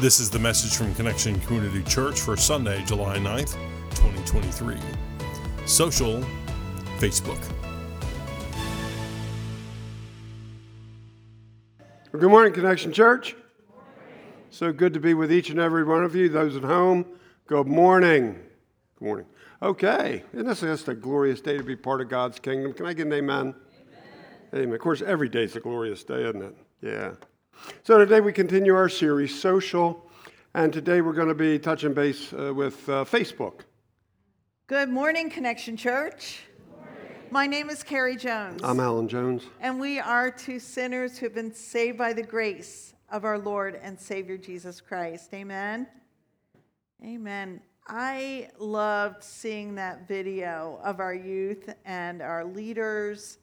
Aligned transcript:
This 0.00 0.20
is 0.20 0.30
the 0.30 0.38
message 0.38 0.76
from 0.76 0.94
Connection 0.94 1.40
Community 1.40 1.82
Church 1.82 2.20
for 2.20 2.36
Sunday, 2.36 2.84
July 2.84 3.18
9th, 3.18 3.54
2023. 3.96 4.76
Social, 5.66 6.24
Facebook. 6.98 7.40
Well, 12.12 12.20
good 12.20 12.30
morning, 12.30 12.52
Connection 12.52 12.92
Church. 12.92 13.34
So 14.50 14.72
good 14.72 14.94
to 14.94 15.00
be 15.00 15.14
with 15.14 15.32
each 15.32 15.50
and 15.50 15.58
every 15.58 15.82
one 15.82 16.04
of 16.04 16.14
you. 16.14 16.28
Those 16.28 16.54
at 16.54 16.62
home, 16.62 17.04
good 17.48 17.66
morning. 17.66 18.34
Good 19.00 19.04
morning. 19.04 19.26
Okay, 19.60 20.22
isn't 20.32 20.46
this 20.46 20.60
just 20.60 20.86
a 20.86 20.94
glorious 20.94 21.40
day 21.40 21.56
to 21.56 21.64
be 21.64 21.74
part 21.74 22.00
of 22.00 22.08
God's 22.08 22.38
kingdom? 22.38 22.72
Can 22.72 22.86
I 22.86 22.92
get 22.92 23.08
an 23.08 23.14
amen? 23.14 23.52
Amen. 24.52 24.62
amen. 24.62 24.74
Of 24.74 24.80
course, 24.80 25.02
every 25.02 25.28
day 25.28 25.42
is 25.42 25.56
a 25.56 25.60
glorious 25.60 26.04
day, 26.04 26.22
isn't 26.22 26.42
it? 26.42 26.54
Yeah. 26.82 27.14
So 27.82 27.96
today 27.96 28.20
we 28.20 28.32
continue 28.32 28.74
our 28.74 28.88
series, 28.88 29.38
Social, 29.38 30.06
and 30.52 30.72
today 30.72 31.00
we're 31.00 31.14
going 31.14 31.28
to 31.28 31.34
be 31.34 31.58
touching 31.58 31.94
base 31.94 32.32
uh, 32.32 32.52
with 32.54 32.88
uh, 32.88 33.04
Facebook. 33.04 33.60
Good 34.66 34.90
morning, 34.90 35.30
Connection 35.30 35.76
Church. 35.76 36.42
My 37.30 37.46
name 37.46 37.70
is 37.70 37.82
Carrie 37.82 38.16
Jones. 38.16 38.60
I'm 38.62 38.80
Alan 38.80 39.08
Jones. 39.08 39.44
And 39.60 39.80
we 39.80 39.98
are 39.98 40.30
two 40.30 40.58
sinners 40.58 41.18
who 41.18 41.26
have 41.26 41.34
been 41.34 41.54
saved 41.54 41.96
by 41.96 42.12
the 42.12 42.22
grace 42.22 42.94
of 43.10 43.24
our 43.24 43.38
Lord 43.38 43.78
and 43.82 43.98
Savior 43.98 44.36
Jesus 44.36 44.80
Christ. 44.80 45.32
Amen. 45.32 45.86
Amen. 47.02 47.60
I 47.86 48.50
loved 48.58 49.24
seeing 49.24 49.74
that 49.76 50.06
video 50.06 50.78
of 50.84 51.00
our 51.00 51.14
youth 51.14 51.72
and 51.86 52.20
our 52.20 52.44
leaders 52.44 53.38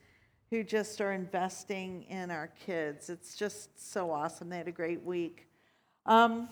who 0.49 0.63
just 0.63 1.01
are 1.01 1.11
investing 1.11 2.03
in 2.03 2.31
our 2.31 2.49
kids. 2.65 3.09
It's 3.09 3.35
just 3.35 3.91
so 3.91 4.11
awesome. 4.11 4.49
They 4.49 4.57
had 4.57 4.67
a 4.67 4.71
great 4.71 5.03
week. 5.03 5.47
Um, 6.05 6.47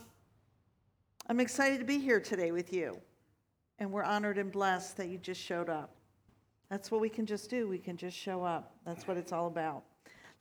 I'm 1.29 1.39
excited 1.39 1.79
to 1.79 1.85
be 1.85 1.99
here 1.99 2.19
today 2.19 2.51
with 2.51 2.73
you, 2.73 2.99
and 3.79 3.91
we're 3.91 4.03
honored 4.03 4.37
and 4.37 4.51
blessed 4.51 4.97
that 4.97 5.09
you 5.09 5.17
just 5.17 5.41
showed 5.41 5.69
up. 5.69 5.95
That's 6.69 6.89
what 6.89 7.01
we 7.01 7.09
can 7.09 7.25
just 7.25 7.49
do. 7.49 7.67
We 7.67 7.77
can 7.77 7.95
just 7.95 8.17
show 8.17 8.43
up. 8.43 8.75
That's 8.85 9.07
what 9.07 9.15
it's 9.15 9.31
all 9.31 9.47
about. 9.47 9.83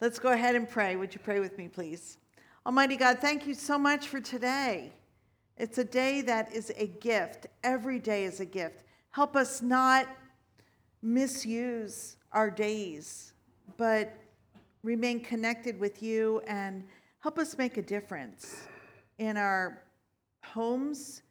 Let's 0.00 0.18
go 0.18 0.30
ahead 0.30 0.56
and 0.56 0.68
pray. 0.68 0.96
Would 0.96 1.14
you 1.14 1.20
pray 1.22 1.40
with 1.40 1.58
me, 1.58 1.68
please? 1.68 2.18
Almighty 2.64 2.96
God, 2.96 3.18
thank 3.18 3.46
you 3.46 3.54
so 3.54 3.78
much 3.78 4.08
for 4.08 4.20
today. 4.20 4.92
It's 5.56 5.78
a 5.78 5.84
day 5.84 6.22
that 6.22 6.52
is 6.52 6.72
a 6.76 6.86
gift. 6.86 7.46
Every 7.62 7.98
day 7.98 8.24
is 8.24 8.40
a 8.40 8.44
gift. 8.44 8.84
Help 9.10 9.36
us 9.36 9.60
not 9.60 10.08
misuse 11.02 12.16
our 12.32 12.50
days, 12.50 13.31
but 13.76 14.14
remain 14.82 15.20
connected 15.20 15.78
with 15.78 16.02
you 16.02 16.40
and 16.46 16.84
help 17.20 17.38
us 17.38 17.56
make 17.56 17.76
a 17.76 17.82
difference 17.82 18.64
in 19.18 19.36
our 19.36 19.82
homes, 20.44 21.22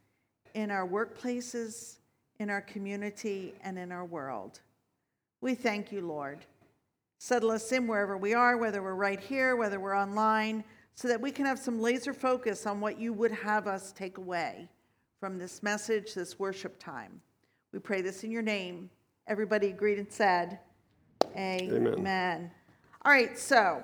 in 0.54 0.72
our 0.72 0.88
workplaces, 0.88 1.98
in 2.40 2.50
our 2.50 2.62
community, 2.62 3.54
and 3.64 3.78
in 3.78 3.92
our 3.92 4.06
world. 4.06 4.62
We 5.42 5.56
thank 5.56 5.92
you, 5.92 6.02
Lord. 6.02 6.46
Settle 7.18 7.52
us 7.52 7.72
in 7.72 7.88
wherever 7.88 8.18
we 8.18 8.34
are, 8.34 8.58
whether 8.58 8.82
we're 8.82 8.96
right 8.96 9.20
here, 9.20 9.56
whether 9.56 9.80
we're 9.80 9.98
online 9.98 10.64
so 10.96 11.08
that 11.08 11.22
we 11.22 11.32
can 11.32 11.46
have 11.46 11.60
some 11.60 11.82
laser 11.82 12.14
focus 12.14 12.66
on 12.66 12.80
what 12.80 13.00
you 13.00 13.14
would 13.14 13.32
have 13.32 13.68
us 13.68 13.92
take 13.92 14.18
away 14.18 14.68
from 15.20 15.38
this 15.38 15.64
message, 15.64 16.14
this 16.14 16.40
worship 16.40 16.78
time. 16.80 17.22
We 17.72 17.80
pray 17.80 18.02
this 18.02 18.24
in 18.24 18.32
your 18.32 18.42
name. 18.42 18.90
Everybody 19.28 19.68
agreed 19.68 19.98
and 19.98 20.12
said, 20.12 20.60
Amen. 21.36 21.94
Amen. 21.94 22.52
All 23.04 23.12
right, 23.12 23.38
so 23.38 23.84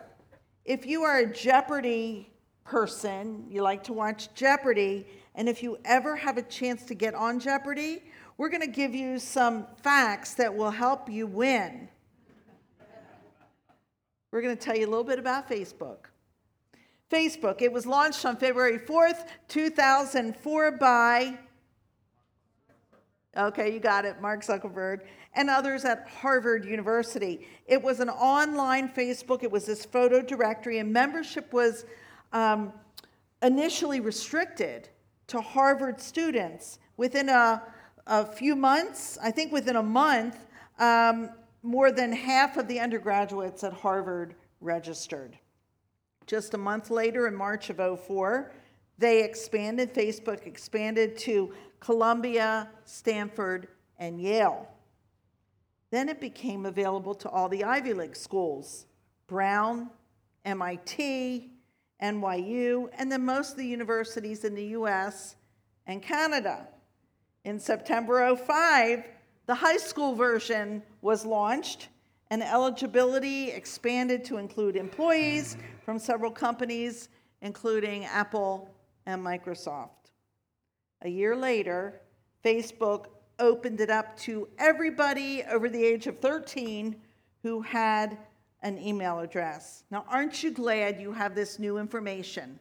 if 0.66 0.86
you 0.86 1.04
are 1.04 1.20
a 1.20 1.34
Jeopardy 1.34 2.30
person, 2.64 3.46
you 3.50 3.62
like 3.62 3.84
to 3.86 3.94
watch 3.94 4.34
Jeopardy, 4.34 5.08
and 5.36 5.48
if 5.48 5.64
you 5.64 5.78
ever 5.86 6.16
have 6.16 6.38
a 6.38 6.42
chance 6.42 6.84
to 6.86 6.94
get 6.94 7.16
on 7.16 7.40
Jeopardy, 7.40 8.04
we're 8.38 8.50
going 8.50 8.62
to 8.62 8.68
give 8.68 8.94
you 8.94 9.18
some 9.18 9.66
facts 9.82 10.34
that 10.36 10.54
will 10.54 10.72
help 10.72 11.10
you 11.10 11.26
win. 11.26 11.88
We're 14.32 14.42
going 14.42 14.58
to 14.58 14.62
tell 14.62 14.76
you 14.76 14.86
a 14.86 14.90
little 14.90 15.04
bit 15.04 15.20
about 15.20 15.50
Facebook. 15.50 16.10
Facebook. 17.10 17.62
It 17.62 17.72
was 17.72 17.86
launched 17.86 18.26
on 18.26 18.36
February 18.36 18.78
4th, 18.78 19.28
2004 19.48 20.72
by, 20.72 21.38
okay, 23.38 23.72
you 23.72 23.80
got 23.80 24.06
it, 24.06 24.22
Mark 24.22 24.44
Zuckerberg, 24.44 25.02
and 25.34 25.50
others 25.50 25.86
at 25.86 26.08
Harvard 26.08 26.66
University. 26.66 27.48
It 27.68 27.82
was 27.82 28.00
an 28.00 28.10
online 28.10 28.90
Facebook, 28.90 29.44
it 29.44 29.52
was 29.52 29.66
this 29.66 29.86
photo 29.86 30.22
directory, 30.22 30.80
and 30.80 30.92
membership 30.92 31.54
was 31.54 31.86
um, 32.34 32.74
initially 33.42 34.00
restricted 34.00 34.90
to 35.28 35.42
Harvard 35.42 36.02
students. 36.02 36.80
Within 36.98 37.30
a, 37.30 37.62
a 38.08 38.26
few 38.26 38.56
months, 38.56 39.18
I 39.22 39.32
think 39.32 39.52
within 39.52 39.76
a 39.76 39.84
month, 39.84 40.48
um, 40.80 41.30
more 41.64 41.92
than 41.92 42.12
half 42.12 42.58
of 42.58 42.68
the 42.68 42.80
undergraduates 42.80 43.64
at 43.64 43.74
Harvard 43.74 44.36
registered. 44.62 45.38
Just 46.26 46.54
a 46.54 46.58
month 46.58 46.90
later, 46.90 47.28
in 47.28 47.36
March 47.36 47.70
of 47.70 47.78
04, 47.78 48.52
they 48.98 49.24
expanded, 49.24 49.94
Facebook 49.94 50.48
expanded 50.48 51.18
to 51.20 51.54
Columbia, 51.80 52.70
Stanford, 52.86 53.68
and 54.00 54.20
Yale. 54.20 54.68
Then 55.92 56.10
it 56.10 56.20
became 56.20 56.66
available 56.66 57.16
to 57.16 57.30
all 57.30 57.48
the 57.48 57.64
Ivy 57.64 57.94
League 57.94 58.16
schools 58.16 58.86
Brown, 59.28 59.90
MIT, 60.46 61.52
NYU, 62.02 62.90
and 62.98 63.12
then 63.12 63.26
most 63.26 63.52
of 63.52 63.58
the 63.58 63.66
universities 63.66 64.44
in 64.44 64.56
the 64.56 64.66
US 64.68 65.36
and 65.86 66.02
Canada. 66.02 66.68
In 67.44 67.60
September 67.60 68.36
05, 68.36 69.04
the 69.46 69.56
high 69.56 69.78
school 69.78 70.16
version 70.16 70.84
was 71.02 71.26
launched 71.26 71.90
and 72.30 72.44
eligibility 72.44 73.52
expanded 73.52 74.24
to 74.26 74.38
include 74.38 74.76
employees 74.76 75.56
from 75.84 75.98
several 75.98 76.32
companies, 76.32 77.10
including 77.42 78.04
Apple 78.06 78.70
and 79.08 79.26
Microsoft. 79.26 80.12
A 81.02 81.10
year 81.10 81.36
later, 81.36 82.02
Facebook 82.46 83.06
opened 83.40 83.80
it 83.82 83.90
up 83.90 84.18
to 84.20 84.48
everybody 84.60 85.44
over 85.44 85.70
the 85.70 85.84
age 85.84 86.06
of 86.06 86.20
13 86.20 86.96
who 87.42 87.62
had 87.62 88.18
an 88.62 88.78
email 88.78 89.20
address. 89.20 89.84
Now, 89.90 90.04
aren't 90.10 90.44
you 90.44 90.52
glad 90.52 91.00
you 91.00 91.14
have 91.14 91.34
this 91.34 91.58
new 91.58 91.78
information? 91.78 92.60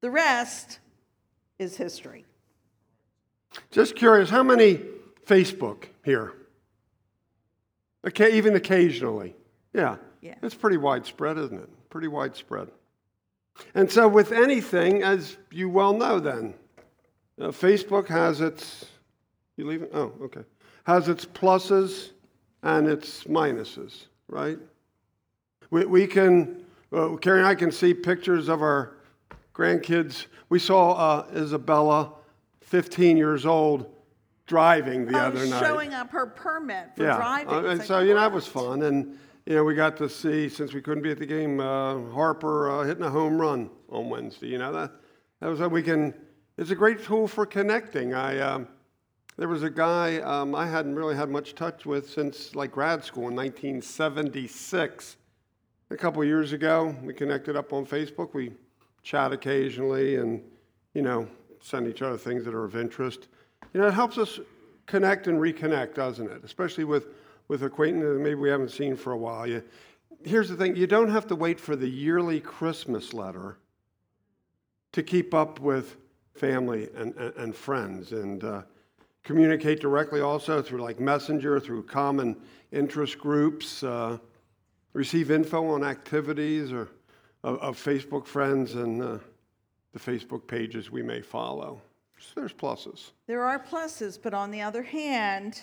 The 0.00 0.10
rest 0.10 0.80
is 1.58 1.76
history. 1.76 2.26
Just 3.70 3.96
curious, 3.96 4.28
how 4.28 4.42
many 4.42 4.80
Facebook 5.26 5.84
here? 6.04 6.34
Okay, 8.06 8.36
even 8.36 8.54
occasionally. 8.54 9.34
Yeah. 9.72 9.96
Yeah. 10.20 10.34
It's 10.42 10.54
pretty 10.54 10.76
widespread, 10.76 11.38
isn't 11.38 11.58
it? 11.58 11.70
Pretty 11.88 12.08
widespread. 12.08 12.68
And 13.74 13.90
so, 13.90 14.08
with 14.08 14.32
anything, 14.32 15.02
as 15.02 15.36
you 15.50 15.68
well 15.68 15.92
know, 15.92 16.20
then, 16.20 16.54
uh, 17.40 17.48
Facebook 17.48 18.08
has 18.08 18.40
its, 18.40 18.86
you 19.56 19.66
leaving? 19.66 19.88
Oh, 19.92 20.12
okay. 20.22 20.42
Has 20.84 21.08
its 21.08 21.24
pluses 21.24 22.10
and 22.62 22.86
its 22.86 23.24
minuses, 23.24 24.06
right? 24.28 24.58
We, 25.70 25.84
we 25.86 26.06
can, 26.06 26.64
uh, 26.92 27.16
Carrie 27.16 27.40
and 27.40 27.48
I 27.48 27.54
can 27.54 27.72
see 27.72 27.94
pictures 27.94 28.48
of 28.48 28.62
our 28.62 28.96
grandkids. 29.54 30.26
We 30.48 30.58
saw 30.58 30.92
uh, 30.92 31.26
Isabella, 31.34 32.12
15 32.60 33.16
years 33.16 33.46
old, 33.46 33.90
driving 34.46 35.06
the 35.06 35.16
oh, 35.16 35.26
other 35.26 35.46
night. 35.46 35.60
Showing 35.60 35.94
up 35.94 36.10
her 36.10 36.26
permit 36.26 36.94
for 36.96 37.04
yeah. 37.04 37.16
driving. 37.16 37.54
Uh, 37.54 37.58
and 37.58 37.78
like, 37.78 37.86
so, 37.86 38.00
you 38.00 38.14
know, 38.14 38.20
that 38.20 38.32
was 38.32 38.46
fun. 38.46 38.82
And, 38.82 39.18
you 39.46 39.54
know, 39.54 39.64
we 39.64 39.74
got 39.74 39.96
to 39.98 40.08
see, 40.08 40.48
since 40.48 40.72
we 40.72 40.80
couldn't 40.80 41.02
be 41.02 41.10
at 41.10 41.18
the 41.18 41.26
game, 41.26 41.60
uh, 41.60 42.00
Harper 42.12 42.70
uh, 42.70 42.84
hitting 42.84 43.04
a 43.04 43.10
home 43.10 43.38
run 43.38 43.68
on 43.90 44.08
Wednesday. 44.08 44.46
You 44.46 44.58
know, 44.58 44.72
that, 44.72 44.92
that 45.40 45.48
was 45.48 45.60
a 45.60 45.68
we 45.68 45.82
can, 45.82 46.14
it's 46.56 46.70
a 46.70 46.74
great 46.74 47.04
tool 47.04 47.28
for 47.28 47.44
connecting. 47.44 48.14
I, 48.14 48.38
um, 48.38 48.68
there 49.36 49.48
was 49.48 49.62
a 49.62 49.70
guy 49.70 50.18
um, 50.20 50.54
I 50.54 50.66
hadn't 50.66 50.94
really 50.94 51.14
had 51.14 51.28
much 51.28 51.54
touch 51.54 51.84
with 51.84 52.08
since 52.08 52.54
like 52.54 52.72
grad 52.72 53.04
school 53.04 53.28
in 53.28 53.36
1976. 53.36 55.16
A 55.90 55.96
couple 55.96 56.24
years 56.24 56.52
ago, 56.52 56.96
we 57.02 57.12
connected 57.12 57.54
up 57.54 57.74
on 57.74 57.84
Facebook. 57.84 58.32
We 58.32 58.52
chat 59.02 59.32
occasionally 59.32 60.16
and, 60.16 60.42
you 60.94 61.02
know, 61.02 61.28
send 61.60 61.86
each 61.86 62.00
other 62.00 62.16
things 62.16 62.44
that 62.46 62.54
are 62.54 62.64
of 62.64 62.76
interest. 62.76 63.28
You 63.74 63.80
know, 63.80 63.88
it 63.88 63.94
helps 63.94 64.16
us 64.16 64.40
connect 64.86 65.26
and 65.26 65.38
reconnect, 65.38 65.94
doesn't 65.94 66.30
it? 66.30 66.42
Especially 66.44 66.84
with, 66.84 67.08
with 67.48 67.62
acquaintances 67.62 68.20
maybe 68.20 68.34
we 68.34 68.48
haven't 68.48 68.70
seen 68.70 68.96
for 68.96 69.12
a 69.12 69.16
while. 69.16 69.46
You, 69.46 69.62
here's 70.24 70.48
the 70.48 70.56
thing 70.56 70.76
you 70.76 70.86
don't 70.86 71.10
have 71.10 71.26
to 71.28 71.36
wait 71.36 71.60
for 71.60 71.76
the 71.76 71.88
yearly 71.88 72.40
Christmas 72.40 73.12
letter 73.12 73.58
to 74.92 75.02
keep 75.02 75.34
up 75.34 75.60
with 75.60 75.96
family 76.34 76.88
and, 76.96 77.14
and, 77.16 77.34
and 77.36 77.54
friends 77.54 78.12
and 78.12 78.44
uh, 78.44 78.62
communicate 79.22 79.80
directly 79.80 80.20
also 80.20 80.62
through 80.62 80.80
like 80.80 81.00
Messenger, 81.00 81.60
through 81.60 81.82
common 81.84 82.36
interest 82.72 83.18
groups, 83.18 83.82
uh, 83.82 84.18
receive 84.92 85.30
info 85.30 85.68
on 85.68 85.84
activities 85.84 86.72
or 86.72 86.88
of, 87.42 87.58
of 87.58 87.76
Facebook 87.76 88.26
friends 88.26 88.74
and 88.74 89.02
uh, 89.02 89.18
the 89.92 89.98
Facebook 89.98 90.46
pages 90.46 90.90
we 90.90 91.02
may 91.02 91.20
follow. 91.20 91.80
So 92.18 92.32
there's 92.36 92.52
pluses. 92.52 93.10
There 93.26 93.44
are 93.44 93.58
pluses, 93.58 94.18
but 94.20 94.34
on 94.34 94.50
the 94.50 94.62
other 94.62 94.82
hand, 94.82 95.60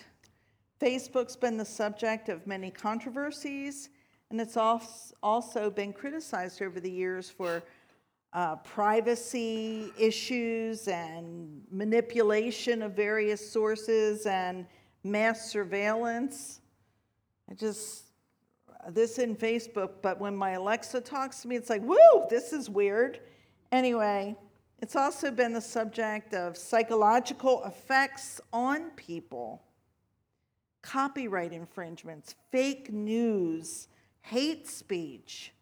Facebook's 0.82 1.36
been 1.36 1.58
the 1.58 1.66
subject 1.66 2.28
of 2.28 2.48
many 2.48 2.72
controversies, 2.72 3.90
and 4.32 4.42
it's 4.42 4.58
also 4.58 5.70
been 5.70 5.94
criticized 5.94 6.62
over 6.64 6.80
the 6.80 6.90
years 6.90 7.30
for 7.30 7.62
uh, 8.34 8.56
privacy 8.58 9.92
issues 10.00 10.88
and 10.88 11.62
manipulation 11.70 12.82
of 12.82 12.94
various 12.94 13.48
sources 13.48 14.26
and 14.26 14.66
mass 15.04 15.52
surveillance. 15.52 16.62
I 17.50 17.54
just, 17.54 18.06
this 18.90 19.20
in 19.20 19.36
Facebook, 19.36 19.92
but 20.02 20.20
when 20.20 20.36
my 20.36 20.52
Alexa 20.52 21.02
talks 21.02 21.44
to 21.44 21.48
me, 21.48 21.58
it's 21.58 21.70
like, 21.70 21.84
woo, 21.84 22.26
this 22.30 22.54
is 22.54 22.72
weird. 22.72 23.20
Anyway, 23.72 24.36
it's 24.80 24.96
also 24.96 25.30
been 25.30 25.54
the 25.54 25.62
subject 25.62 26.34
of 26.34 26.58
psychological 26.58 27.64
effects 27.66 28.42
on 28.52 28.90
people, 28.92 29.62
copyright 30.82 31.54
infringements, 31.54 32.36
fake 32.52 32.92
news, 32.92 33.88
hate 34.22 34.68
speech. 34.68 35.54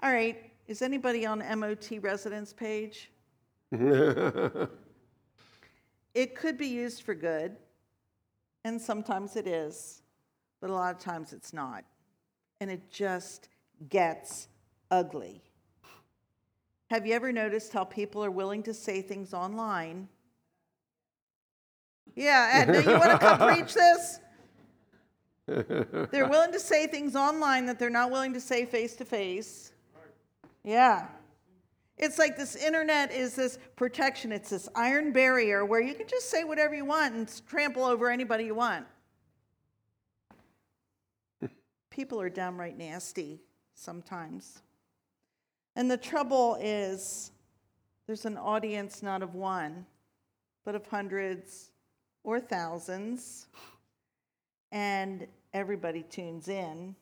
All 0.00 0.12
right, 0.12 0.50
is 0.66 0.82
anybody 0.82 1.26
on 1.26 1.42
MOT 1.58 1.92
residence 2.00 2.52
page? 2.52 3.10
it 3.72 4.68
could 6.34 6.56
be 6.56 6.68
used 6.68 7.02
for 7.02 7.14
good, 7.14 7.56
and 8.64 8.80
sometimes 8.80 9.36
it 9.36 9.46
is, 9.46 10.02
but 10.60 10.70
a 10.70 10.72
lot 10.72 10.94
of 10.94 11.00
times 11.00 11.32
it's 11.32 11.52
not. 11.52 11.84
And 12.60 12.70
it 12.70 12.90
just 12.90 13.48
gets 13.88 14.48
ugly. 14.90 15.42
Have 16.90 17.06
you 17.06 17.14
ever 17.14 17.32
noticed 17.32 17.72
how 17.72 17.84
people 17.84 18.24
are 18.24 18.30
willing 18.30 18.62
to 18.62 18.72
say 18.72 19.02
things 19.02 19.34
online? 19.34 20.08
Yeah, 22.14 22.50
Edna, 22.52 22.80
you 22.80 22.98
want 22.98 23.10
to 23.12 23.18
come 23.18 23.38
preach 23.54 23.74
this? 23.74 24.20
They're 25.46 26.28
willing 26.28 26.52
to 26.52 26.60
say 26.60 26.86
things 26.86 27.16
online 27.16 27.66
that 27.66 27.78
they're 27.78 27.88
not 27.88 28.10
willing 28.10 28.34
to 28.34 28.40
say 28.40 28.66
face 28.66 28.96
to 28.96 29.04
face. 29.04 29.72
Yeah. 30.62 31.06
It's 31.96 32.18
like 32.18 32.36
this 32.36 32.54
internet 32.54 33.10
is 33.12 33.34
this 33.34 33.58
protection, 33.74 34.30
it's 34.30 34.50
this 34.50 34.68
iron 34.74 35.12
barrier 35.12 35.64
where 35.64 35.80
you 35.80 35.94
can 35.94 36.06
just 36.06 36.30
say 36.30 36.44
whatever 36.44 36.74
you 36.74 36.84
want 36.84 37.14
and 37.14 37.42
trample 37.48 37.84
over 37.84 38.10
anybody 38.10 38.44
you 38.44 38.54
want. 38.54 38.86
People 41.90 42.20
are 42.20 42.30
downright 42.30 42.78
nasty 42.78 43.40
sometimes. 43.74 44.62
And 45.74 45.90
the 45.90 45.96
trouble 45.96 46.56
is, 46.60 47.32
there's 48.06 48.24
an 48.24 48.36
audience 48.36 49.02
not 49.02 49.22
of 49.22 49.34
one, 49.34 49.86
but 50.64 50.74
of 50.74 50.86
hundreds 50.86 51.70
or 52.24 52.40
thousands, 52.40 53.46
and 54.72 55.26
everybody 55.52 56.02
tunes 56.02 56.48
in. 56.48 56.94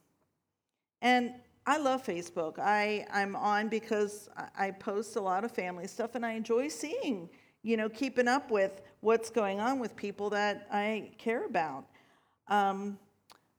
And 1.02 1.34
I 1.66 1.78
love 1.78 2.06
Facebook. 2.06 2.58
I, 2.58 3.06
I'm 3.12 3.34
on 3.34 3.68
because 3.68 4.28
I 4.56 4.70
post 4.70 5.16
a 5.16 5.20
lot 5.20 5.44
of 5.44 5.50
family 5.50 5.88
stuff 5.88 6.14
and 6.14 6.24
I 6.24 6.32
enjoy 6.32 6.68
seeing, 6.68 7.28
you 7.62 7.76
know, 7.76 7.88
keeping 7.88 8.28
up 8.28 8.50
with 8.52 8.82
what's 9.00 9.30
going 9.30 9.58
on 9.58 9.80
with 9.80 9.96
people 9.96 10.30
that 10.30 10.68
I 10.70 11.10
care 11.18 11.44
about. 11.44 11.86
Um, 12.46 12.98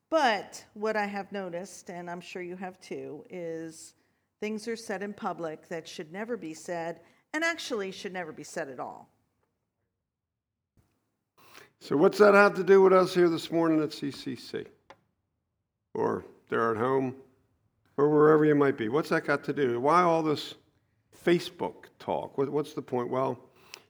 but 0.10 0.64
what 0.74 0.96
I 0.96 1.06
have 1.06 1.32
noticed, 1.34 1.90
and 1.90 2.10
I'm 2.10 2.22
sure 2.22 2.42
you 2.42 2.56
have 2.56 2.80
too, 2.80 3.26
is 3.30 3.94
things 4.40 4.70
are 4.70 4.78
said 4.78 5.04
in 5.04 5.14
public 5.14 5.68
that 5.68 5.86
should 5.86 6.14
never 6.14 6.38
be 6.38 6.54
said 6.54 7.02
and 7.34 7.44
actually 7.44 7.92
should 7.92 8.14
never 8.14 8.32
be 8.32 8.44
said 8.44 8.70
at 8.70 8.80
all. 8.80 9.10
So, 11.80 11.96
what's 11.96 12.18
that 12.18 12.34
have 12.34 12.56
to 12.56 12.64
do 12.64 12.82
with 12.82 12.94
us 12.94 13.14
here 13.14 13.30
this 13.30 13.52
morning 13.52 13.82
at 13.82 13.90
CCC? 13.90 14.66
Or 15.94 16.26
they're 16.50 16.72
at 16.72 16.78
home? 16.78 17.16
or 17.98 18.10
wherever 18.10 18.46
you 18.46 18.56
might 18.56 18.78
be. 18.78 18.90
What's 18.90 19.10
that 19.10 19.26
got 19.26 19.44
to 19.46 19.54
do? 19.54 19.80
Why 19.80 20.04
all 20.04 20.24
this 20.24 20.54
Facebook 21.26 21.86
talk? 22.00 22.38
what's 22.38 22.74
the 22.74 22.82
point? 22.82 23.10
Well, 23.10 23.40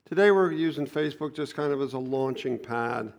today 0.05 0.31
we're 0.31 0.53
using 0.53 0.87
Facebook 0.87 1.35
just 1.35 1.55
kind 1.55 1.73
of 1.73 1.81
as 1.81 1.93
a 1.93 1.99
launching 1.99 2.57
pad 2.57 3.11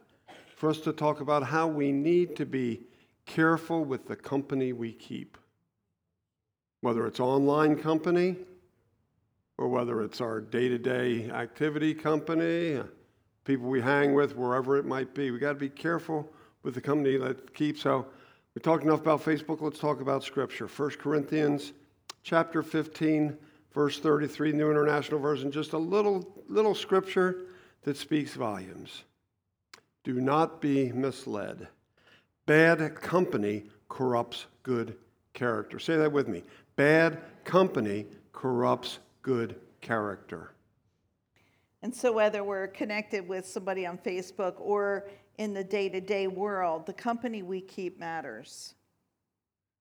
for 0.57 0.71
us 0.71 0.79
to 0.81 0.93
talk 0.93 1.21
about 1.21 1.45
how 1.45 1.69
we 1.69 1.93
need 1.93 2.35
to 2.37 2.47
be 2.47 2.81
careful 3.27 3.85
with 3.85 4.09
the 4.09 4.17
company 4.17 4.73
we 4.73 4.93
keep. 4.93 5.37
Whether 6.81 7.07
it's 7.07 7.21
online 7.21 7.77
company 7.77 8.37
or 9.59 9.69
whether 9.69 10.03
it's 10.03 10.21
our 10.21 10.41
day-to-day 10.41 11.31
activity 11.31 11.93
company, 11.93 12.81
people 13.49 13.67
we 13.67 13.81
hang 13.81 14.13
with, 14.13 14.37
wherever 14.37 14.77
it 14.77 14.85
might 14.85 15.15
be. 15.15 15.31
We 15.31 15.39
got 15.39 15.55
to 15.55 15.59
be 15.59 15.71
careful 15.71 16.31
with 16.63 16.75
the 16.75 16.83
company 16.83 17.17
that 17.17 17.55
keeps. 17.55 17.81
So 17.81 18.05
we 18.55 18.61
talked 18.61 18.85
enough 18.85 19.01
about 19.01 19.25
Facebook. 19.25 19.63
Let's 19.63 19.79
talk 19.79 20.03
about 20.03 20.23
Scripture. 20.23 20.67
1 20.67 20.91
Corinthians 20.91 21.73
chapter 22.23 22.63
15, 22.63 23.35
verse 23.73 24.01
33, 24.01 24.53
New 24.53 24.71
International 24.71 25.19
Version. 25.19 25.51
Just 25.51 25.73
a 25.73 25.79
little, 25.79 26.31
little 26.47 26.75
scripture 26.75 27.47
that 27.85 27.97
speaks 27.97 28.35
volumes. 28.35 29.05
Do 30.05 30.21
not 30.21 30.61
be 30.61 30.93
misled. 30.93 31.69
Bad 32.45 32.97
company 32.97 33.65
corrupts 33.89 34.45
good 34.63 34.95
character. 35.33 35.79
Say 35.79 35.97
that 35.97 36.13
with 36.13 36.29
me. 36.29 36.43
Bad 36.77 37.23
company 37.45 38.05
corrupts 38.35 38.99
good 39.23 39.57
character. 39.81 40.51
And 41.83 41.95
so, 41.95 42.13
whether 42.13 42.43
we're 42.43 42.67
connected 42.69 43.29
with 43.29 43.47
somebody 43.47 43.87
on 43.87 43.99
Facebook 43.99 44.55
or 44.59 45.09
in 45.39 45.55
the 45.55 45.63
day 45.63 45.89
to 45.89 46.01
day 46.01 46.27
world, 46.27 46.87
the 46.87 46.93
company 46.93 47.43
we 47.43 47.61
keep 47.61 47.99
matters. 47.99 48.75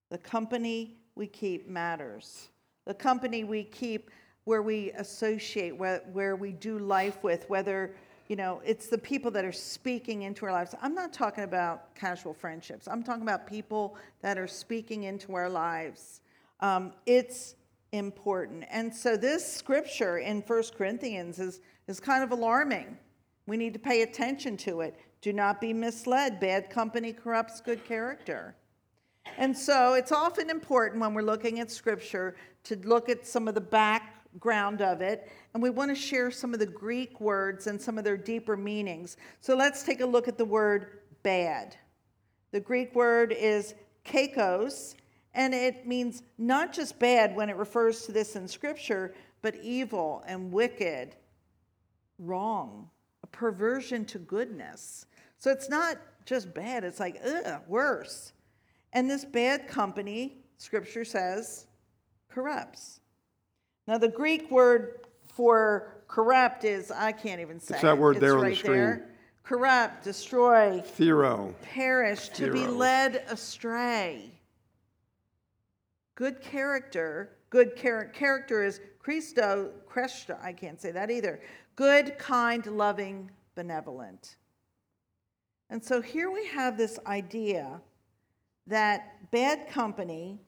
The 0.09 0.19
company 0.19 0.97
we 1.15 1.27
keep 1.27 1.67
matters. 1.67 2.49
The 2.85 2.93
company 2.93 3.43
we 3.43 3.63
keep 3.63 4.11
where 4.45 4.61
we 4.61 4.91
associate, 4.91 5.75
where, 5.75 6.03
where 6.13 6.37
we 6.37 6.53
do 6.53 6.79
life 6.79 7.21
with, 7.21 7.49
whether, 7.49 7.93
you 8.29 8.37
know, 8.37 8.61
it's 8.63 8.87
the 8.87 8.97
people 8.97 9.29
that 9.29 9.43
are 9.43 9.51
speaking 9.51 10.21
into 10.21 10.45
our 10.45 10.53
lives. 10.53 10.73
I'm 10.81 10.95
not 10.95 11.11
talking 11.11 11.43
about 11.43 11.93
casual 11.95 12.33
friendships, 12.33 12.87
I'm 12.87 13.03
talking 13.03 13.23
about 13.23 13.45
people 13.45 13.97
that 14.21 14.37
are 14.37 14.47
speaking 14.47 15.03
into 15.03 15.33
our 15.35 15.49
lives. 15.49 16.21
Um, 16.61 16.93
it's 17.05 17.55
important. 17.91 18.63
And 18.69 18.95
so 18.95 19.17
this 19.17 19.45
scripture 19.45 20.19
in 20.19 20.41
First 20.41 20.77
Corinthians 20.77 21.39
is, 21.39 21.59
is 21.87 21.99
kind 21.99 22.23
of 22.23 22.31
alarming. 22.31 22.97
We 23.45 23.57
need 23.57 23.73
to 23.73 23.79
pay 23.79 24.01
attention 24.01 24.57
to 24.57 24.81
it. 24.81 24.99
Do 25.21 25.33
not 25.33 25.61
be 25.61 25.73
misled. 25.73 26.39
Bad 26.39 26.69
company 26.69 27.13
corrupts 27.13 27.61
good 27.61 27.83
character. 27.85 28.55
And 29.37 29.57
so 29.57 29.93
it's 29.93 30.11
often 30.11 30.49
important 30.49 31.01
when 31.01 31.13
we're 31.13 31.21
looking 31.21 31.59
at 31.59 31.71
scripture 31.71 32.35
to 32.65 32.75
look 32.83 33.09
at 33.09 33.25
some 33.25 33.47
of 33.47 33.55
the 33.55 33.61
background 33.61 34.81
of 34.81 35.01
it. 35.01 35.31
And 35.53 35.63
we 35.63 35.69
want 35.69 35.89
to 35.89 35.95
share 35.95 36.31
some 36.31 36.53
of 36.53 36.59
the 36.59 36.65
Greek 36.65 37.19
words 37.19 37.67
and 37.67 37.81
some 37.81 37.97
of 37.97 38.03
their 38.03 38.17
deeper 38.17 38.55
meanings. 38.55 39.17
So 39.41 39.55
let's 39.55 39.83
take 39.83 40.01
a 40.01 40.05
look 40.05 40.27
at 40.27 40.37
the 40.37 40.45
word 40.45 40.99
bad. 41.23 41.75
The 42.51 42.59
Greek 42.59 42.95
word 42.95 43.31
is 43.31 43.75
kakos, 44.05 44.95
and 45.33 45.53
it 45.53 45.85
means 45.85 46.23
not 46.37 46.73
just 46.73 46.97
bad 46.99 47.35
when 47.35 47.49
it 47.49 47.57
refers 47.57 48.05
to 48.05 48.11
this 48.11 48.35
in 48.35 48.47
scripture, 48.47 49.13
but 49.41 49.55
evil 49.61 50.23
and 50.27 50.51
wicked, 50.51 51.15
wrong 52.19 52.89
a 53.23 53.27
perversion 53.27 54.05
to 54.05 54.19
goodness. 54.19 55.05
So 55.37 55.51
it's 55.51 55.69
not 55.69 55.97
just 56.25 56.53
bad, 56.53 56.83
it's 56.83 56.99
like, 56.99 57.21
ugh, 57.25 57.61
worse. 57.67 58.33
And 58.93 59.09
this 59.09 59.25
bad 59.25 59.67
company, 59.67 60.37
scripture 60.57 61.05
says, 61.05 61.67
corrupts. 62.29 62.99
Now, 63.87 63.97
the 63.97 64.09
Greek 64.09 64.51
word 64.51 65.05
for 65.27 66.03
corrupt 66.07 66.63
is, 66.63 66.91
I 66.91 67.11
can't 67.11 67.39
even 67.41 67.59
say. 67.59 67.75
It's 67.75 67.83
that 67.83 67.97
word 67.97 68.17
it's 68.17 68.21
there 68.21 68.35
right 68.35 68.43
on 68.45 68.49
the 68.49 68.55
screen. 68.55 68.77
There. 68.77 69.09
Corrupt, 69.43 70.03
destroy, 70.03 70.81
Thero. 70.85 71.55
perish, 71.61 72.27
to 72.29 72.51
be 72.51 72.67
led 72.67 73.23
astray. 73.29 74.29
Good 76.15 76.41
character, 76.41 77.37
good 77.49 77.77
char- 77.77 78.07
character 78.07 78.65
is 78.65 78.81
Christo, 78.99 79.71
Christo, 79.87 80.37
I 80.41 80.51
can't 80.51 80.81
say 80.81 80.91
that 80.91 81.09
either 81.09 81.39
good, 81.77 82.17
kind, 82.17 82.65
loving, 82.65 83.31
benevolent. 83.55 84.35
And 85.69 85.81
so 85.81 86.01
here 86.01 86.29
we 86.29 86.45
have 86.47 86.77
this 86.77 86.99
idea 87.05 87.79
that 88.65 89.31
bad 89.31 89.69
company, 89.69 90.41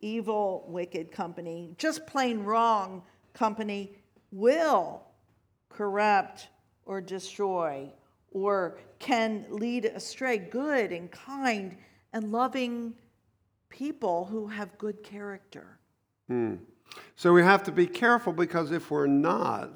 evil, 0.00 0.64
wicked 0.66 1.12
company, 1.12 1.74
just 1.78 2.06
plain 2.06 2.40
wrong 2.40 3.02
company 3.34 3.92
will 4.32 5.02
corrupt 5.68 6.48
or 6.86 7.00
destroy 7.00 7.88
or 8.30 8.78
can 8.98 9.44
lead 9.50 9.84
astray 9.84 10.38
good 10.38 10.92
and 10.92 11.10
kind 11.10 11.76
and 12.12 12.32
loving 12.32 12.94
people 13.68 14.24
who 14.24 14.46
have 14.46 14.76
good 14.78 15.02
character. 15.02 15.78
Hmm. 16.28 16.54
So 17.16 17.32
we 17.32 17.42
have 17.42 17.62
to 17.64 17.72
be 17.72 17.86
careful 17.86 18.32
because 18.32 18.70
if 18.70 18.90
we're 18.90 19.06
not, 19.06 19.70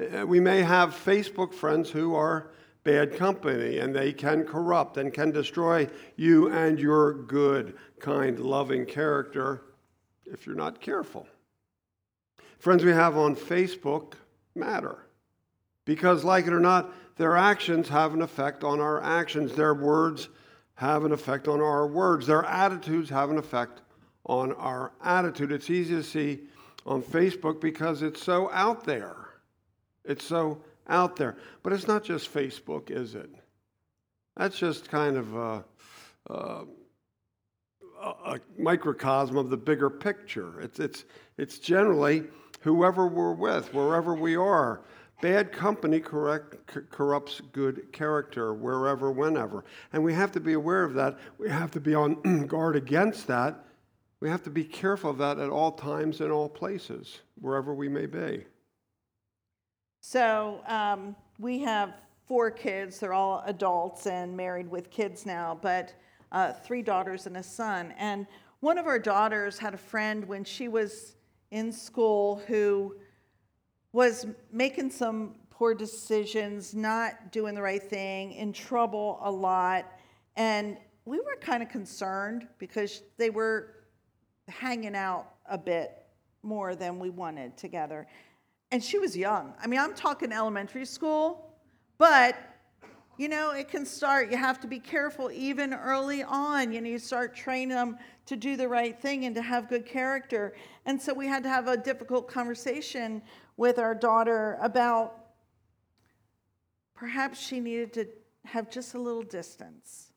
Uh, 0.00 0.26
we 0.26 0.40
may 0.40 0.62
have 0.62 0.94
Facebook 0.94 1.52
friends 1.52 1.90
who 1.90 2.14
are 2.14 2.50
bad 2.84 3.16
company 3.16 3.78
and 3.78 3.94
they 3.94 4.12
can 4.12 4.44
corrupt 4.44 4.96
and 4.96 5.12
can 5.12 5.30
destroy 5.30 5.86
you 6.16 6.48
and 6.48 6.78
your 6.78 7.12
good, 7.12 7.76
kind, 7.98 8.38
loving 8.38 8.86
character 8.86 9.62
if 10.24 10.46
you're 10.46 10.56
not 10.56 10.80
careful. 10.80 11.26
Friends 12.58 12.84
we 12.84 12.92
have 12.92 13.16
on 13.16 13.36
Facebook 13.36 14.14
matter 14.54 14.98
because, 15.84 16.24
like 16.24 16.46
it 16.46 16.52
or 16.52 16.60
not, 16.60 16.92
their 17.16 17.36
actions 17.36 17.88
have 17.88 18.14
an 18.14 18.22
effect 18.22 18.64
on 18.64 18.80
our 18.80 19.02
actions. 19.02 19.54
Their 19.54 19.74
words 19.74 20.28
have 20.74 21.04
an 21.04 21.12
effect 21.12 21.48
on 21.48 21.60
our 21.60 21.86
words. 21.86 22.26
Their 22.26 22.44
attitudes 22.44 23.10
have 23.10 23.30
an 23.30 23.38
effect 23.38 23.82
on 24.24 24.52
our 24.52 24.92
attitude. 25.02 25.52
It's 25.52 25.68
easy 25.68 25.94
to 25.94 26.02
see 26.02 26.40
on 26.86 27.02
Facebook 27.02 27.60
because 27.60 28.02
it's 28.02 28.22
so 28.22 28.50
out 28.52 28.84
there. 28.84 29.29
It's 30.04 30.24
so 30.24 30.62
out 30.88 31.16
there. 31.16 31.36
But 31.62 31.72
it's 31.72 31.86
not 31.86 32.04
just 32.04 32.32
Facebook, 32.32 32.90
is 32.90 33.14
it? 33.14 33.30
That's 34.36 34.58
just 34.58 34.90
kind 34.90 35.16
of 35.16 35.34
a, 35.34 35.64
a, 36.28 36.64
a 38.02 38.40
microcosm 38.58 39.36
of 39.36 39.50
the 39.50 39.56
bigger 39.56 39.90
picture. 39.90 40.60
It's, 40.60 40.78
it's, 40.78 41.04
it's 41.36 41.58
generally 41.58 42.24
whoever 42.60 43.06
we're 43.06 43.32
with, 43.34 43.72
wherever 43.74 44.14
we 44.14 44.36
are. 44.36 44.82
Bad 45.20 45.52
company 45.52 46.00
correct, 46.00 46.56
corrupts 46.90 47.42
good 47.52 47.92
character 47.92 48.54
wherever, 48.54 49.10
whenever. 49.10 49.64
And 49.92 50.02
we 50.02 50.14
have 50.14 50.32
to 50.32 50.40
be 50.40 50.54
aware 50.54 50.82
of 50.82 50.94
that. 50.94 51.18
We 51.36 51.50
have 51.50 51.70
to 51.72 51.80
be 51.80 51.94
on 51.94 52.46
guard 52.46 52.74
against 52.76 53.26
that. 53.26 53.66
We 54.20 54.30
have 54.30 54.42
to 54.44 54.50
be 54.50 54.64
careful 54.64 55.10
of 55.10 55.18
that 55.18 55.38
at 55.38 55.50
all 55.50 55.72
times 55.72 56.20
and 56.20 56.32
all 56.32 56.48
places, 56.48 57.20
wherever 57.38 57.74
we 57.74 57.88
may 57.88 58.06
be. 58.06 58.44
So 60.00 60.60
um, 60.66 61.14
we 61.38 61.58
have 61.60 61.94
four 62.26 62.50
kids. 62.50 62.98
They're 62.98 63.12
all 63.12 63.42
adults 63.46 64.06
and 64.06 64.36
married 64.36 64.70
with 64.70 64.90
kids 64.90 65.26
now, 65.26 65.58
but 65.60 65.94
uh, 66.32 66.52
three 66.52 66.82
daughters 66.82 67.26
and 67.26 67.36
a 67.36 67.42
son. 67.42 67.92
And 67.98 68.26
one 68.60 68.78
of 68.78 68.86
our 68.86 68.98
daughters 68.98 69.58
had 69.58 69.74
a 69.74 69.78
friend 69.78 70.26
when 70.26 70.44
she 70.44 70.68
was 70.68 71.16
in 71.50 71.72
school 71.72 72.42
who 72.46 72.94
was 73.92 74.26
making 74.52 74.90
some 74.90 75.34
poor 75.50 75.74
decisions, 75.74 76.74
not 76.74 77.32
doing 77.32 77.54
the 77.54 77.62
right 77.62 77.82
thing, 77.82 78.32
in 78.32 78.52
trouble 78.52 79.18
a 79.22 79.30
lot. 79.30 79.86
And 80.36 80.78
we 81.04 81.18
were 81.18 81.36
kind 81.40 81.62
of 81.62 81.68
concerned 81.68 82.46
because 82.58 83.02
they 83.18 83.30
were 83.30 83.74
hanging 84.48 84.94
out 84.94 85.26
a 85.48 85.58
bit 85.58 86.06
more 86.42 86.74
than 86.74 86.98
we 86.98 87.10
wanted 87.10 87.56
together. 87.56 88.06
And 88.72 88.82
she 88.82 88.98
was 88.98 89.16
young. 89.16 89.54
I 89.62 89.66
mean, 89.66 89.80
I'm 89.80 89.94
talking 89.94 90.32
elementary 90.32 90.84
school, 90.84 91.54
but 91.98 92.36
you 93.20 93.28
know, 93.28 93.50
it 93.50 93.68
can 93.68 93.84
start, 93.84 94.30
you 94.30 94.38
have 94.38 94.58
to 94.60 94.66
be 94.66 94.78
careful 94.78 95.30
even 95.30 95.74
early 95.74 96.22
on. 96.22 96.72
You 96.72 96.80
know, 96.80 96.88
you 96.88 96.98
start 96.98 97.36
training 97.36 97.68
them 97.68 97.98
to 98.24 98.34
do 98.34 98.56
the 98.56 98.66
right 98.66 98.98
thing 98.98 99.26
and 99.26 99.34
to 99.34 99.42
have 99.42 99.68
good 99.68 99.84
character. 99.84 100.54
And 100.86 101.00
so 101.00 101.12
we 101.12 101.26
had 101.26 101.42
to 101.42 101.50
have 101.50 101.68
a 101.68 101.76
difficult 101.76 102.28
conversation 102.28 103.20
with 103.58 103.78
our 103.78 103.94
daughter 103.94 104.56
about 104.62 105.16
perhaps 106.94 107.38
she 107.38 107.60
needed 107.60 107.92
to 107.92 108.08
have 108.46 108.70
just 108.70 108.94
a 108.94 108.98
little 108.98 109.22
distance, 109.22 110.12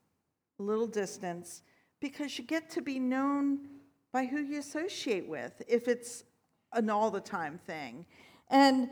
a 0.59 0.63
little 0.63 0.87
distance, 0.87 1.61
because 1.99 2.37
you 2.37 2.45
get 2.45 2.69
to 2.69 2.81
be 2.81 2.99
known 2.99 3.67
by 4.13 4.25
who 4.25 4.39
you 4.39 4.59
associate 4.59 5.27
with 5.27 5.61
if 5.67 5.89
it's 5.89 6.23
an 6.71 6.89
all 6.89 7.11
the 7.11 7.19
time 7.19 7.59
thing. 7.65 8.05
And 8.49 8.89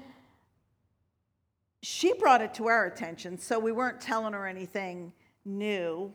she 1.82 2.14
brought 2.14 2.42
it 2.42 2.54
to 2.56 2.68
our 2.68 2.86
attention, 2.86 3.38
so 3.38 3.60
we 3.60 3.72
weren't 3.72 4.00
telling 4.00 4.34
her 4.34 4.46
anything 4.46 5.14
new. 5.46 6.14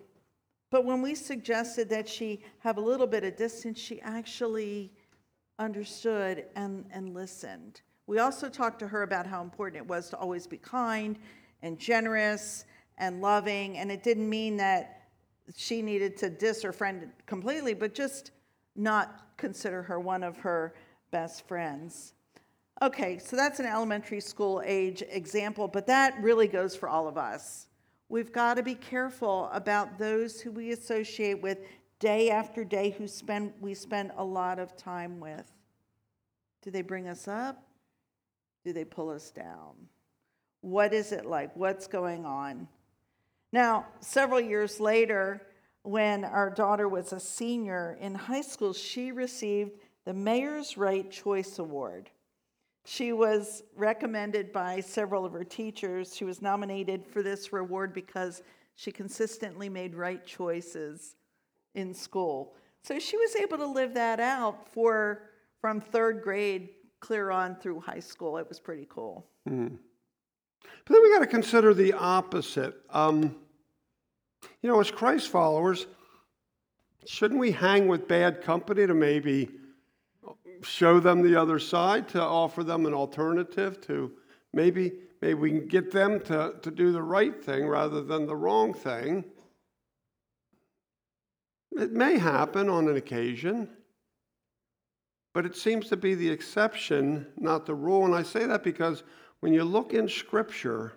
But 0.70 0.84
when 0.84 1.02
we 1.02 1.14
suggested 1.14 1.88
that 1.90 2.08
she 2.08 2.42
have 2.58 2.76
a 2.76 2.80
little 2.80 3.06
bit 3.06 3.24
of 3.24 3.36
distance, 3.36 3.78
she 3.78 4.00
actually 4.00 4.92
understood 5.58 6.46
and, 6.54 6.84
and 6.92 7.14
listened. 7.14 7.82
We 8.06 8.18
also 8.18 8.48
talked 8.48 8.78
to 8.80 8.88
her 8.88 9.02
about 9.02 9.26
how 9.26 9.42
important 9.42 9.82
it 9.82 9.88
was 9.88 10.10
to 10.10 10.16
always 10.16 10.46
be 10.46 10.58
kind 10.58 11.18
and 11.62 11.78
generous 11.78 12.64
and 12.98 13.20
loving. 13.20 13.78
And 13.78 13.90
it 13.90 14.02
didn't 14.02 14.28
mean 14.28 14.56
that 14.58 15.02
she 15.56 15.82
needed 15.82 16.16
to 16.18 16.30
diss 16.30 16.62
her 16.62 16.72
friend 16.72 17.10
completely, 17.26 17.74
but 17.74 17.94
just 17.94 18.32
not 18.74 19.36
consider 19.36 19.82
her 19.82 19.98
one 19.98 20.22
of 20.22 20.36
her 20.38 20.74
best 21.10 21.46
friends. 21.46 22.14
Okay, 22.82 23.18
so 23.18 23.36
that's 23.36 23.58
an 23.58 23.64
elementary 23.64 24.20
school 24.20 24.62
age 24.64 25.02
example, 25.08 25.66
but 25.66 25.86
that 25.86 26.20
really 26.20 26.46
goes 26.46 26.76
for 26.76 26.90
all 26.90 27.08
of 27.08 27.16
us. 27.16 27.68
We've 28.10 28.32
got 28.32 28.54
to 28.54 28.62
be 28.62 28.74
careful 28.74 29.48
about 29.52 29.98
those 29.98 30.42
who 30.42 30.52
we 30.52 30.72
associate 30.72 31.42
with 31.42 31.58
day 31.98 32.28
after 32.28 32.64
day 32.64 32.90
who 32.90 33.08
spend 33.08 33.54
we 33.60 33.72
spend 33.72 34.12
a 34.16 34.24
lot 34.24 34.58
of 34.58 34.76
time 34.76 35.20
with. 35.20 35.50
Do 36.62 36.70
they 36.70 36.82
bring 36.82 37.08
us 37.08 37.26
up? 37.26 37.62
Do 38.62 38.74
they 38.74 38.84
pull 38.84 39.08
us 39.08 39.30
down? 39.30 39.74
What 40.60 40.92
is 40.92 41.12
it 41.12 41.24
like? 41.24 41.56
What's 41.56 41.86
going 41.86 42.26
on? 42.26 42.68
Now, 43.52 43.86
several 44.00 44.40
years 44.40 44.80
later, 44.80 45.40
when 45.82 46.24
our 46.24 46.50
daughter 46.50 46.88
was 46.88 47.12
a 47.12 47.20
senior 47.20 47.96
in 48.00 48.14
high 48.14 48.42
school, 48.42 48.74
she 48.74 49.12
received 49.12 49.70
the 50.04 50.12
Mayor's 50.12 50.76
Right 50.76 51.10
Choice 51.10 51.58
Award. 51.58 52.10
She 52.88 53.12
was 53.12 53.64
recommended 53.74 54.52
by 54.52 54.78
several 54.78 55.24
of 55.24 55.32
her 55.32 55.42
teachers. 55.42 56.14
She 56.14 56.24
was 56.24 56.40
nominated 56.40 57.04
for 57.04 57.20
this 57.20 57.52
reward 57.52 57.92
because 57.92 58.44
she 58.76 58.92
consistently 58.92 59.68
made 59.68 59.96
right 59.96 60.24
choices 60.24 61.16
in 61.74 61.92
school. 61.92 62.54
So 62.84 63.00
she 63.00 63.16
was 63.16 63.34
able 63.34 63.58
to 63.58 63.66
live 63.66 63.94
that 63.94 64.20
out 64.20 64.72
for 64.72 65.30
from 65.60 65.80
third 65.80 66.22
grade 66.22 66.68
clear 67.00 67.32
on 67.32 67.56
through 67.56 67.80
high 67.80 67.98
school. 67.98 68.38
It 68.38 68.48
was 68.48 68.60
pretty 68.60 68.86
cool. 68.88 69.26
Mm. 69.48 69.78
But 70.62 70.92
then 70.92 71.02
we 71.02 71.12
got 71.12 71.20
to 71.20 71.26
consider 71.26 71.74
the 71.74 71.92
opposite. 71.92 72.76
Um, 72.90 73.34
you 74.62 74.70
know, 74.70 74.78
as 74.78 74.92
Christ 74.92 75.28
followers, 75.28 75.86
shouldn't 77.04 77.40
we 77.40 77.50
hang 77.50 77.88
with 77.88 78.06
bad 78.06 78.42
company 78.42 78.86
to 78.86 78.94
maybe 78.94 79.50
show 80.62 81.00
them 81.00 81.22
the 81.22 81.40
other 81.40 81.58
side, 81.58 82.08
to 82.08 82.22
offer 82.22 82.62
them 82.64 82.86
an 82.86 82.94
alternative, 82.94 83.80
to 83.82 84.12
maybe 84.52 84.92
maybe 85.20 85.34
we 85.34 85.50
can 85.50 85.66
get 85.66 85.90
them 85.90 86.20
to, 86.20 86.54
to 86.62 86.70
do 86.70 86.92
the 86.92 87.02
right 87.02 87.42
thing 87.42 87.66
rather 87.66 88.02
than 88.02 88.26
the 88.26 88.36
wrong 88.36 88.74
thing? 88.74 89.24
It 91.72 91.92
may 91.92 92.18
happen 92.18 92.68
on 92.68 92.88
an 92.88 92.96
occasion. 92.96 93.68
But 95.34 95.44
it 95.44 95.54
seems 95.54 95.88
to 95.90 95.96
be 95.96 96.14
the 96.14 96.30
exception, 96.30 97.26
not 97.36 97.66
the 97.66 97.74
rule. 97.74 98.06
And 98.06 98.14
I 98.14 98.22
say 98.22 98.46
that 98.46 98.64
because 98.64 99.02
when 99.40 99.52
you 99.52 99.64
look 99.64 99.92
in 99.92 100.08
Scripture, 100.08 100.94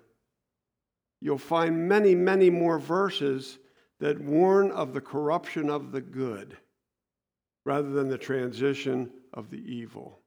you'll 1.19 1.37
find 1.37 1.89
many, 1.89 2.15
many 2.15 2.49
more 2.49 2.79
verses 2.79 3.59
that 3.99 4.21
warn 4.21 4.71
of 4.71 4.93
the 4.93 5.01
corruption 5.01 5.69
of 5.69 5.91
the 5.91 5.99
good 5.99 6.57
rather 7.65 7.89
than 7.89 8.07
the 8.07 8.17
transition 8.17 9.11
of 9.33 9.50
the 9.50 9.57
evil. 9.57 10.19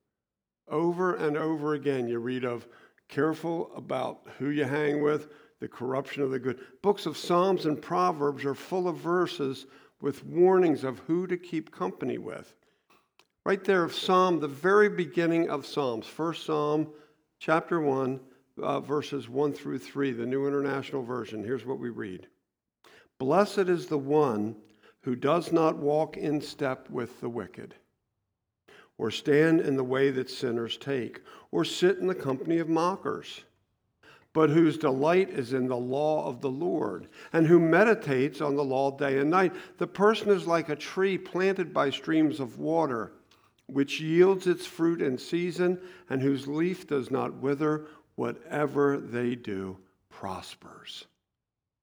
Over 0.68 1.14
and 1.14 1.36
over 1.36 1.74
again, 1.74 2.08
you 2.08 2.18
read 2.18 2.44
of 2.44 2.66
careful 3.08 3.70
about 3.76 4.20
who 4.38 4.48
you 4.48 4.64
hang 4.64 5.02
with, 5.02 5.28
the 5.60 5.68
corruption 5.68 6.22
of 6.22 6.30
the 6.30 6.38
good. 6.38 6.58
Books 6.82 7.06
of 7.06 7.16
Psalms 7.16 7.66
and 7.66 7.80
Proverbs 7.80 8.44
are 8.44 8.54
full 8.54 8.88
of 8.88 8.96
verses 8.96 9.66
with 10.00 10.24
warnings 10.24 10.82
of 10.82 10.98
who 11.00 11.26
to 11.26 11.36
keep 11.36 11.70
company 11.70 12.18
with. 12.18 12.54
Right 13.44 13.62
there 13.62 13.84
of 13.84 13.94
Psalm, 13.94 14.40
the 14.40 14.48
very 14.48 14.88
beginning 14.88 15.50
of 15.50 15.66
Psalms, 15.66 16.06
First 16.06 16.44
Psalm, 16.46 16.88
chapter 17.38 17.80
1, 17.80 18.20
uh, 18.62 18.80
verses 18.80 19.28
1 19.28 19.52
through 19.52 19.78
3, 19.78 20.12
the 20.12 20.26
New 20.26 20.46
International 20.46 21.02
Version. 21.02 21.42
Here's 21.42 21.66
what 21.66 21.78
we 21.78 21.90
read 21.90 22.28
Blessed 23.18 23.68
is 23.68 23.86
the 23.86 23.98
one 23.98 24.56
who 25.02 25.16
does 25.16 25.52
not 25.52 25.76
walk 25.76 26.16
in 26.16 26.40
step 26.40 26.88
with 26.90 27.20
the 27.20 27.28
wicked, 27.28 27.74
or 29.02 29.10
stand 29.10 29.60
in 29.60 29.76
the 29.76 29.82
way 29.82 30.12
that 30.12 30.30
sinners 30.30 30.76
take, 30.76 31.22
or 31.50 31.64
sit 31.64 31.98
in 31.98 32.06
the 32.06 32.14
company 32.14 32.58
of 32.58 32.68
mockers, 32.68 33.42
but 34.32 34.48
whose 34.48 34.78
delight 34.78 35.28
is 35.28 35.52
in 35.52 35.66
the 35.66 35.76
law 35.76 36.24
of 36.24 36.40
the 36.40 36.48
Lord, 36.48 37.08
and 37.32 37.44
who 37.44 37.58
meditates 37.58 38.40
on 38.40 38.54
the 38.54 38.62
law 38.62 38.96
day 38.96 39.18
and 39.18 39.28
night. 39.28 39.52
The 39.78 39.88
person 39.88 40.28
is 40.28 40.46
like 40.46 40.68
a 40.68 40.76
tree 40.76 41.18
planted 41.18 41.74
by 41.74 41.90
streams 41.90 42.38
of 42.38 42.60
water 42.60 43.10
which 43.66 44.00
yields 44.00 44.46
its 44.46 44.66
fruit 44.66 45.02
in 45.02 45.18
season, 45.18 45.80
and 46.08 46.22
whose 46.22 46.46
leaf 46.46 46.86
does 46.86 47.10
not 47.10 47.34
wither, 47.34 47.86
whatever 48.14 48.98
they 48.98 49.34
do 49.34 49.76
prospers. 50.10 51.06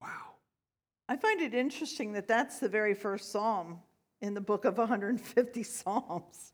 Wow. 0.00 0.08
I 1.06 1.16
find 1.16 1.42
it 1.42 1.52
interesting 1.52 2.12
that 2.14 2.28
that's 2.28 2.60
the 2.60 2.68
very 2.68 2.94
first 2.94 3.30
psalm 3.30 3.80
in 4.22 4.32
the 4.32 4.40
book 4.40 4.64
of 4.64 4.78
150 4.78 5.62
Psalms. 5.64 6.52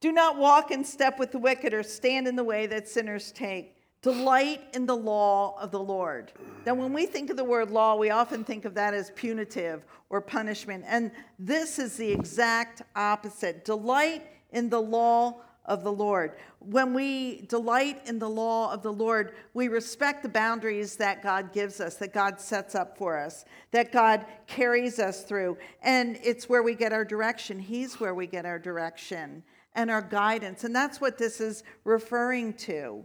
Do 0.00 0.12
not 0.12 0.38
walk 0.38 0.70
in 0.70 0.84
step 0.84 1.18
with 1.18 1.32
the 1.32 1.38
wicked 1.38 1.74
or 1.74 1.82
stand 1.82 2.28
in 2.28 2.36
the 2.36 2.44
way 2.44 2.66
that 2.66 2.88
sinners 2.88 3.32
take. 3.32 3.74
Delight 4.00 4.62
in 4.74 4.86
the 4.86 4.96
law 4.96 5.58
of 5.60 5.72
the 5.72 5.80
Lord. 5.80 6.30
Now, 6.64 6.74
when 6.74 6.92
we 6.92 7.04
think 7.04 7.30
of 7.30 7.36
the 7.36 7.42
word 7.42 7.70
law, 7.72 7.96
we 7.96 8.10
often 8.10 8.44
think 8.44 8.64
of 8.64 8.74
that 8.74 8.94
as 8.94 9.10
punitive 9.16 9.84
or 10.08 10.20
punishment. 10.20 10.84
And 10.86 11.10
this 11.38 11.80
is 11.80 11.96
the 11.96 12.12
exact 12.12 12.82
opposite. 12.94 13.64
Delight 13.64 14.24
in 14.52 14.68
the 14.68 14.80
law 14.80 15.40
of 15.68 15.84
the 15.84 15.92
Lord. 15.92 16.32
When 16.58 16.94
we 16.94 17.42
delight 17.42 18.00
in 18.06 18.18
the 18.18 18.28
law 18.28 18.72
of 18.72 18.82
the 18.82 18.92
Lord, 18.92 19.34
we 19.54 19.68
respect 19.68 20.22
the 20.24 20.28
boundaries 20.28 20.96
that 20.96 21.22
God 21.22 21.52
gives 21.52 21.80
us, 21.80 21.94
that 21.96 22.12
God 22.12 22.40
sets 22.40 22.74
up 22.74 22.98
for 22.98 23.16
us, 23.16 23.44
that 23.70 23.92
God 23.92 24.26
carries 24.46 24.98
us 24.98 25.22
through. 25.22 25.58
And 25.82 26.18
it's 26.24 26.48
where 26.48 26.62
we 26.62 26.74
get 26.74 26.92
our 26.92 27.04
direction. 27.04 27.60
He's 27.60 28.00
where 28.00 28.14
we 28.14 28.26
get 28.26 28.46
our 28.46 28.58
direction 28.58 29.44
and 29.74 29.90
our 29.90 30.02
guidance. 30.02 30.64
And 30.64 30.74
that's 30.74 31.00
what 31.00 31.18
this 31.18 31.40
is 31.40 31.62
referring 31.84 32.54
to. 32.54 33.04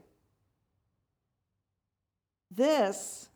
This 2.49 3.29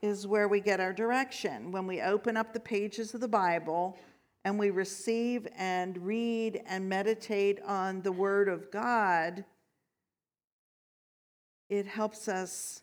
is 0.00 0.26
where 0.26 0.48
we 0.48 0.60
get 0.60 0.80
our 0.80 0.92
direction. 0.92 1.70
When 1.70 1.86
we 1.86 2.00
open 2.00 2.36
up 2.36 2.52
the 2.52 2.60
pages 2.60 3.14
of 3.14 3.20
the 3.20 3.28
Bible 3.28 3.96
and 4.44 4.58
we 4.58 4.70
receive 4.70 5.46
and 5.56 5.96
read 5.98 6.60
and 6.66 6.88
meditate 6.88 7.60
on 7.62 8.02
the 8.02 8.12
Word 8.12 8.48
of 8.48 8.70
God, 8.70 9.44
it 11.68 11.86
helps 11.86 12.28
us 12.28 12.82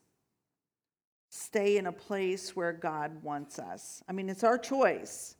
stay 1.29 1.77
in 1.77 1.85
a 1.85 1.91
place 1.91 2.55
where 2.55 2.73
God 2.73 3.23
wants 3.23 3.59
us. 3.59 4.01
I 4.07 4.13
mean, 4.13 4.29
it's 4.29 4.43
our 4.43 4.57
choice, 4.57 5.35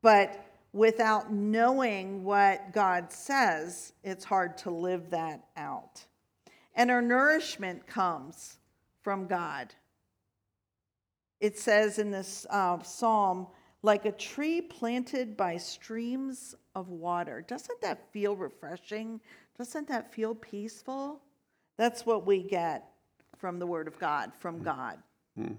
but 0.00 0.44
without 0.72 1.32
knowing 1.32 2.24
what 2.24 2.72
God 2.72 3.12
says, 3.12 3.92
it's 4.02 4.24
hard 4.24 4.58
to 4.58 4.70
live 4.70 5.10
that 5.10 5.44
out. 5.56 6.04
And 6.74 6.90
our 6.90 7.02
nourishment 7.02 7.86
comes 7.86 8.58
from 9.02 9.26
God. 9.26 9.74
It 11.40 11.58
says 11.58 11.98
in 11.98 12.10
this 12.10 12.46
uh, 12.48 12.82
psalm, 12.82 13.48
like 13.82 14.04
a 14.04 14.12
tree 14.12 14.60
planted 14.60 15.36
by 15.36 15.56
streams 15.56 16.54
of 16.74 16.88
water. 16.88 17.44
Doesn't 17.46 17.80
that 17.80 18.12
feel 18.12 18.36
refreshing? 18.36 19.20
Doesn't 19.58 19.88
that 19.88 20.12
feel 20.12 20.34
peaceful? 20.34 21.20
That's 21.76 22.06
what 22.06 22.26
we 22.26 22.42
get 22.42 22.88
from 23.36 23.58
the 23.58 23.66
Word 23.66 23.88
of 23.88 23.98
God, 23.98 24.32
from 24.38 24.58
hmm. 24.58 24.64
God. 24.64 24.98
Mm. 25.38 25.56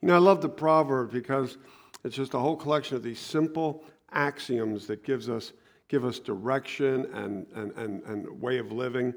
You 0.00 0.08
know, 0.08 0.14
I 0.14 0.18
love 0.18 0.42
the 0.42 0.48
proverb 0.48 1.10
because 1.10 1.56
it's 2.04 2.14
just 2.14 2.34
a 2.34 2.38
whole 2.38 2.56
collection 2.56 2.96
of 2.96 3.02
these 3.02 3.18
simple 3.18 3.82
axioms 4.12 4.86
that 4.86 5.02
gives 5.02 5.28
us 5.28 5.52
give 5.88 6.04
us 6.04 6.18
direction 6.18 7.06
and, 7.14 7.46
and, 7.54 7.72
and, 7.72 8.02
and 8.04 8.40
way 8.40 8.58
of 8.58 8.70
living. 8.72 9.14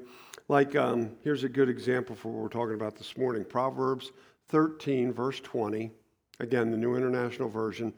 Like, 0.48 0.74
um, 0.74 1.10
here's 1.22 1.44
a 1.44 1.48
good 1.48 1.68
example 1.68 2.16
for 2.16 2.32
what 2.32 2.42
we're 2.42 2.48
talking 2.48 2.74
about 2.74 2.96
this 2.96 3.16
morning 3.16 3.44
Proverbs 3.44 4.12
13, 4.48 5.12
verse 5.12 5.38
20. 5.40 5.90
Again, 6.40 6.70
the 6.70 6.76
New 6.76 6.96
International 6.96 7.48
Version 7.48 7.92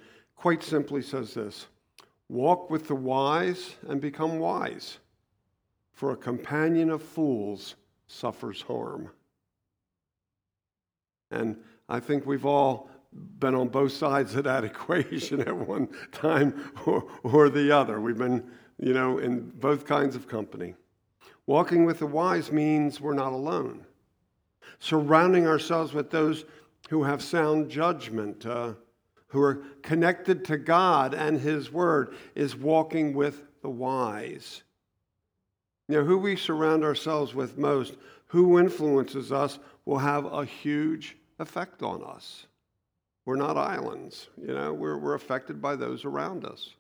quite 0.45 0.63
simply 0.63 1.01
says 1.01 1.33
this 1.33 1.69
Walk 2.29 2.69
with 2.69 2.87
the 2.87 2.95
wise 2.95 3.77
and 3.89 3.99
become 3.99 4.39
wise, 4.39 4.99
for 5.95 6.11
a 6.11 6.17
companion 6.19 6.91
of 6.91 7.03
fools 7.03 7.77
suffers 8.09 8.61
harm. 8.61 9.09
And 11.31 11.57
I 11.89 11.99
think 11.99 12.27
we've 12.27 12.45
all 12.45 12.91
been 13.39 13.55
on 13.55 13.69
both 13.69 13.93
sides 13.93 14.35
of 14.35 14.45
that 14.45 14.65
equation 14.71 15.41
at 15.41 15.57
one 15.57 15.89
time 16.13 16.71
or, 16.85 17.11
or 17.23 17.49
the 17.49 17.75
other. 17.75 17.99
We've 17.99 18.19
been, 18.19 18.45
you 18.79 18.93
know, 18.93 19.17
in 19.17 19.49
both 19.49 19.87
kinds 19.87 20.15
of 20.15 20.29
company. 20.29 20.75
Walking 21.47 21.87
with 21.87 22.01
the 22.01 22.07
wise 22.07 22.53
means 22.53 23.01
we're 23.01 23.15
not 23.15 23.33
alone. 23.33 23.87
Surrounding 24.79 25.47
ourselves 25.47 25.95
with 25.95 26.11
those 26.11 26.45
who 26.91 27.03
have 27.03 27.23
sound 27.23 27.71
judgment, 27.71 28.45
uh, 28.45 28.75
who 29.35 29.43
are 29.43 29.65
connected 29.83 30.45
to 30.45 30.57
God 30.57 31.13
and 31.13 31.41
His 31.41 31.73
Word, 31.73 32.15
is 32.37 32.55
walking 32.55 33.15
with 33.15 33.43
the 33.63 33.69
wise. 33.69 34.63
You 35.89 35.97
know, 35.97 36.05
who 36.05 36.19
we 36.19 36.37
surround 36.37 36.85
ourselves 36.85 37.35
with 37.35 37.59
most, 37.59 37.97
who 38.29 38.61
influences 38.61 39.33
us, 39.33 39.59
will 39.87 39.99
have 39.99 40.25
a 40.25 40.45
huge 40.45 41.17
effect 41.41 41.83
on 41.83 42.05
us. 42.05 42.47
We're 43.27 43.35
not 43.35 43.57
islands, 43.57 44.29
you 44.41 44.55
know, 44.55 44.73
we're, 44.73 44.99
we're 44.99 45.15
affected 45.15 45.61
by 45.61 45.75
those 45.75 46.05
around 46.05 46.45
us. 46.45 46.71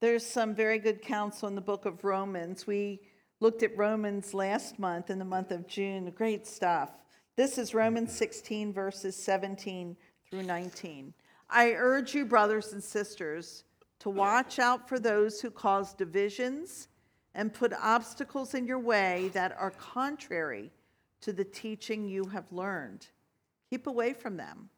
There's 0.00 0.24
some 0.24 0.54
very 0.54 0.78
good 0.78 1.02
counsel 1.02 1.46
in 1.46 1.54
the 1.54 1.60
book 1.60 1.84
of 1.84 2.04
Romans. 2.04 2.66
We 2.66 3.00
looked 3.38 3.62
at 3.62 3.76
Romans 3.76 4.32
last 4.32 4.78
month 4.78 5.10
in 5.10 5.18
the 5.18 5.26
month 5.26 5.50
of 5.50 5.66
June. 5.68 6.10
Great 6.16 6.46
stuff. 6.46 6.90
This 7.36 7.58
is 7.58 7.74
Romans 7.74 8.16
16, 8.16 8.72
verses 8.72 9.14
17 9.14 9.94
through 10.32 10.42
19. 10.42 11.12
I 11.50 11.72
urge 11.72 12.14
you, 12.14 12.24
brothers 12.24 12.72
and 12.72 12.82
sisters, 12.82 13.64
to 13.98 14.08
watch 14.08 14.58
out 14.58 14.88
for 14.88 14.98
those 14.98 15.42
who 15.42 15.50
cause 15.50 15.92
divisions 15.92 16.88
and 17.34 17.52
put 17.52 17.74
obstacles 17.74 18.54
in 18.54 18.66
your 18.66 18.78
way 18.78 19.30
that 19.34 19.54
are 19.58 19.72
contrary 19.72 20.70
to 21.20 21.34
the 21.34 21.44
teaching 21.44 22.08
you 22.08 22.24
have 22.24 22.50
learned. 22.50 23.08
Keep 23.68 23.86
away 23.86 24.14
from 24.14 24.38
them. 24.38 24.70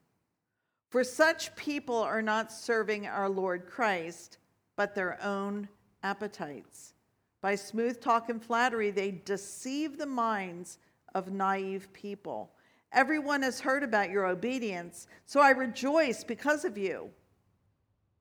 For 0.91 1.05
such 1.05 1.55
people 1.55 1.99
are 1.99 2.23
not 2.23 2.51
serving 2.51 3.07
our 3.07 3.29
Lord 3.29 3.65
Christ, 3.65 4.39
but 4.75 4.97
their 4.97 5.23
own 5.23 5.69
appetites. 6.03 6.95
By 7.41 7.55
smooth 7.55 8.01
talk 8.01 8.29
and 8.29 8.43
flattery, 8.43 8.91
they 8.91 9.13
deceive 9.13 9.99
the 9.99 10.07
minds 10.07 10.79
of 11.15 11.31
naive 11.31 11.93
people. 11.93 12.51
Everyone 12.95 13.43
has 13.43 13.61
heard 13.61 13.83
about 13.83 14.11
your 14.11 14.27
obedience, 14.27 15.09
so 15.27 15.41
I 15.41 15.51
rejoice 15.51 16.23
because 16.23 16.65
of 16.65 16.79
you. 16.79 17.11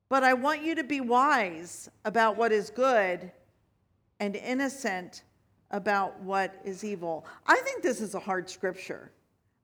But 0.08 0.24
I 0.24 0.34
want 0.34 0.62
you 0.62 0.74
to 0.74 0.84
be 0.84 1.00
wise 1.00 1.88
about 2.04 2.36
what 2.36 2.52
is 2.52 2.70
good 2.70 3.30
and 4.20 4.36
innocent 4.36 5.22
about 5.70 6.20
what 6.20 6.60
is 6.64 6.84
evil. 6.84 7.24
I 7.46 7.56
think 7.60 7.82
this 7.82 8.00
is 8.00 8.14
a 8.14 8.20
hard 8.20 8.50
scripture. 8.50 9.10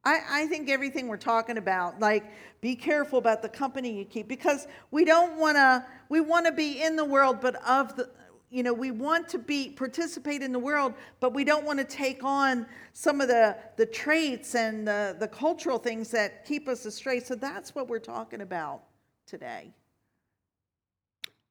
I, 0.04 0.20
I 0.30 0.46
think 0.46 0.70
everything 0.70 1.08
we're 1.08 1.18
talking 1.18 1.58
about, 1.58 2.00
like 2.00 2.24
be 2.60 2.74
careful 2.74 3.18
about 3.18 3.42
the 3.42 3.48
company 3.48 3.98
you 3.98 4.04
keep, 4.04 4.28
because 4.28 4.66
we 4.90 5.04
don't 5.04 5.38
want 5.38 5.56
to. 5.56 5.84
We 6.08 6.20
want 6.20 6.46
to 6.46 6.52
be 6.52 6.82
in 6.82 6.96
the 6.96 7.04
world, 7.04 7.38
but 7.40 7.56
of 7.66 7.96
the, 7.96 8.10
you 8.50 8.64
know, 8.64 8.72
we 8.72 8.90
want 8.90 9.28
to 9.28 9.38
be 9.38 9.70
participate 9.70 10.42
in 10.42 10.52
the 10.52 10.58
world, 10.58 10.94
but 11.20 11.32
we 11.32 11.44
don't 11.44 11.64
want 11.64 11.78
to 11.78 11.84
take 11.84 12.24
on 12.24 12.66
some 12.92 13.20
of 13.20 13.28
the 13.28 13.56
the 13.76 13.86
traits 13.86 14.54
and 14.54 14.86
the 14.86 15.16
the 15.18 15.28
cultural 15.28 15.78
things 15.78 16.10
that 16.10 16.44
keep 16.44 16.68
us 16.68 16.84
astray. 16.84 17.20
So 17.20 17.36
that's 17.36 17.74
what 17.74 17.88
we're 17.88 18.00
talking 18.00 18.40
about 18.40 18.82
today. 19.26 19.72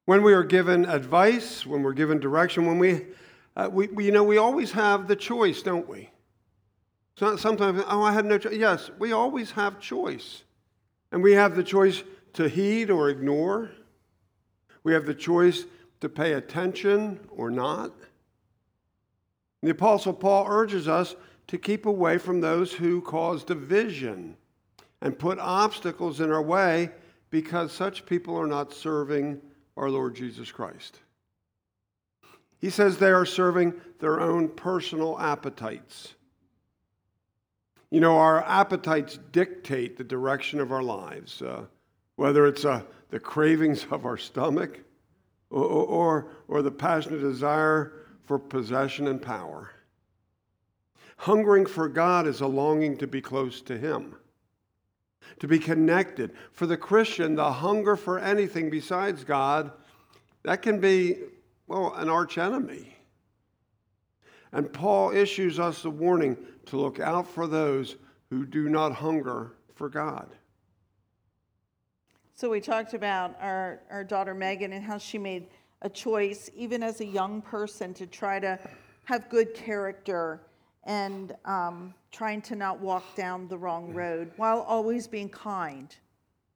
When 0.06 0.24
we 0.24 0.34
are 0.34 0.44
given 0.44 0.86
advice, 0.86 1.66
when 1.66 1.84
we're 1.84 1.94
given 1.94 2.20
direction, 2.20 2.66
when 2.66 2.80
we, 2.80 3.06
uh, 3.56 3.70
we, 3.72 3.88
we 3.88 4.06
you 4.06 4.12
know, 4.12 4.24
we 4.24 4.38
always 4.38 4.72
have 4.72 5.08
the 5.08 5.16
choice, 5.16 5.62
don't 5.62 5.88
we? 5.88 6.10
it's 7.14 7.22
not 7.22 7.40
Sometimes, 7.40 7.84
oh, 7.88 8.02
I 8.02 8.12
had 8.12 8.26
no 8.26 8.38
choice. 8.38 8.56
Yes, 8.56 8.90
we 8.98 9.12
always 9.12 9.52
have 9.52 9.80
choice. 9.80 10.44
And 11.12 11.22
we 11.22 11.34
have 11.34 11.56
the 11.56 11.64
choice 11.64 12.04
to 12.34 12.50
heed 12.50 12.90
or 12.90 13.10
ignore. 13.10 13.72
We 14.84 14.94
have 14.94 15.06
the 15.06 15.14
choice 15.14 15.66
to 16.02 16.10
pay 16.10 16.34
attention 16.34 17.20
or 17.30 17.52
not. 17.52 17.94
The 19.62 19.72
Apostle 19.72 20.14
Paul 20.14 20.46
urges 20.48 20.88
us 20.88 21.16
to 21.48 21.58
keep 21.58 21.86
away 21.86 22.18
from 22.18 22.42
those 22.42 22.74
who 22.74 23.02
cause 23.02 23.44
division 23.44 24.38
and 25.02 25.18
put 25.18 25.40
obstacles 25.40 26.22
in 26.22 26.32
our 26.32 26.42
way 26.42 26.92
because 27.30 27.72
such 27.72 28.06
people 28.06 28.38
are 28.38 28.48
not 28.48 28.74
serving 28.74 29.42
our 29.76 29.90
Lord 29.90 30.16
Jesus 30.16 30.52
Christ. 30.52 31.00
He 32.60 32.70
says 32.70 32.98
they 32.98 33.12
are 33.12 33.26
serving 33.26 33.74
their 34.00 34.20
own 34.20 34.50
personal 34.50 35.20
appetites. 35.20 36.14
You 37.90 38.02
know, 38.02 38.18
our 38.18 38.44
appetites 38.44 39.18
dictate 39.32 39.98
the 39.98 40.04
direction 40.04 40.60
of 40.60 40.72
our 40.72 40.84
lives, 40.84 41.42
uh, 41.42 41.66
whether 42.16 42.46
it's 42.46 42.66
uh, 42.66 42.82
the 43.10 43.20
cravings 43.20 43.86
of 43.92 44.06
our 44.06 44.18
stomach 44.18 44.80
or, 45.50 45.64
or, 45.64 46.32
or 46.48 46.62
the 46.62 46.72
passionate 46.72 47.22
desire 47.22 47.94
for 48.26 48.38
possession 48.38 49.08
and 49.08 49.22
power. 49.22 49.72
Hungering 51.18 51.66
for 51.66 51.90
God 51.90 52.28
is 52.28 52.42
a 52.42 52.48
longing 52.48 52.98
to 52.98 53.08
be 53.08 53.22
close 53.22 53.62
to 53.64 53.78
Him, 53.78 54.16
to 55.40 55.48
be 55.48 55.60
connected. 55.60 56.32
For 56.54 56.66
the 56.66 56.78
Christian, 56.78 57.36
the 57.36 57.52
hunger 57.52 57.96
for 57.96 58.20
anything 58.20 58.70
besides 58.70 59.24
God, 59.24 59.72
that 60.44 60.62
can 60.62 60.80
be, 60.80 61.18
well, 61.68 61.94
an 61.96 62.10
arch 62.10 62.38
enemy. 62.38 62.96
And 64.52 64.72
Paul 64.72 65.12
issues 65.12 65.60
us 65.60 65.86
a 65.86 65.90
warning 65.90 66.38
to 66.68 66.78
look 66.78 67.00
out 67.00 67.28
for 67.28 67.48
those 67.48 67.98
who 68.30 68.46
do 68.46 68.70
not 68.70 68.94
hunger 68.94 69.54
for 69.76 69.90
God. 69.90 70.30
So 72.40 72.50
we 72.50 72.62
talked 72.62 72.94
about 72.94 73.36
our, 73.42 73.82
our 73.92 74.06
daughter 74.06 74.34
Megan 74.34 74.72
and 74.72 74.82
how 74.82 74.98
she 74.98 75.18
made 75.18 75.48
a 75.82 75.90
choice, 75.90 76.50
even 76.56 76.82
as 76.82 77.02
a 77.02 77.06
young 77.06 77.42
person, 77.42 77.94
to 77.96 78.08
try 78.08 78.40
to 78.40 78.58
have 79.04 79.28
good 79.28 79.54
character 79.54 80.40
and 80.86 81.36
um, 81.44 81.94
trying 82.14 82.42
to 82.44 82.56
not 82.56 82.80
walk 82.80 83.04
down 83.14 83.50
the 83.50 83.58
wrong 83.58 83.94
road 83.94 84.32
while 84.38 84.62
always 84.62 85.06
being 85.06 85.28
kind 85.28 85.94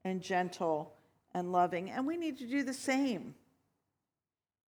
and 0.06 0.22
gentle 0.22 0.94
and 1.34 1.52
loving. 1.52 1.92
And 1.92 2.08
we 2.08 2.16
need 2.16 2.38
to 2.38 2.48
do 2.48 2.64
the 2.64 2.74
same. 2.74 3.36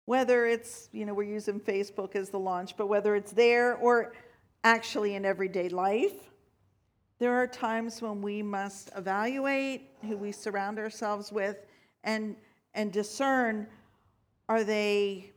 Whether 0.07 0.47
it's, 0.47 0.89
you 0.91 1.07
know, 1.07 1.15
we're 1.15 1.33
using 1.33 1.61
Facebook 1.61 2.17
as 2.17 2.31
the 2.31 2.41
launch, 2.41 2.77
but 2.77 2.89
whether 2.89 3.15
it's 3.15 3.31
there 3.31 3.77
or 3.77 4.15
actually 4.65 5.15
in 5.15 5.25
everyday 5.25 5.69
life, 5.69 6.33
there 7.19 7.35
are 7.35 7.47
times 7.47 8.03
when 8.03 8.21
we 8.21 8.43
must 8.43 8.91
evaluate 8.97 9.91
who 10.03 10.17
we 10.17 10.33
surround 10.33 10.79
ourselves 10.79 11.33
with 11.33 11.57
and, 12.03 12.37
and 12.75 12.93
discern 12.93 13.67
are 14.49 14.65
they 14.65 15.31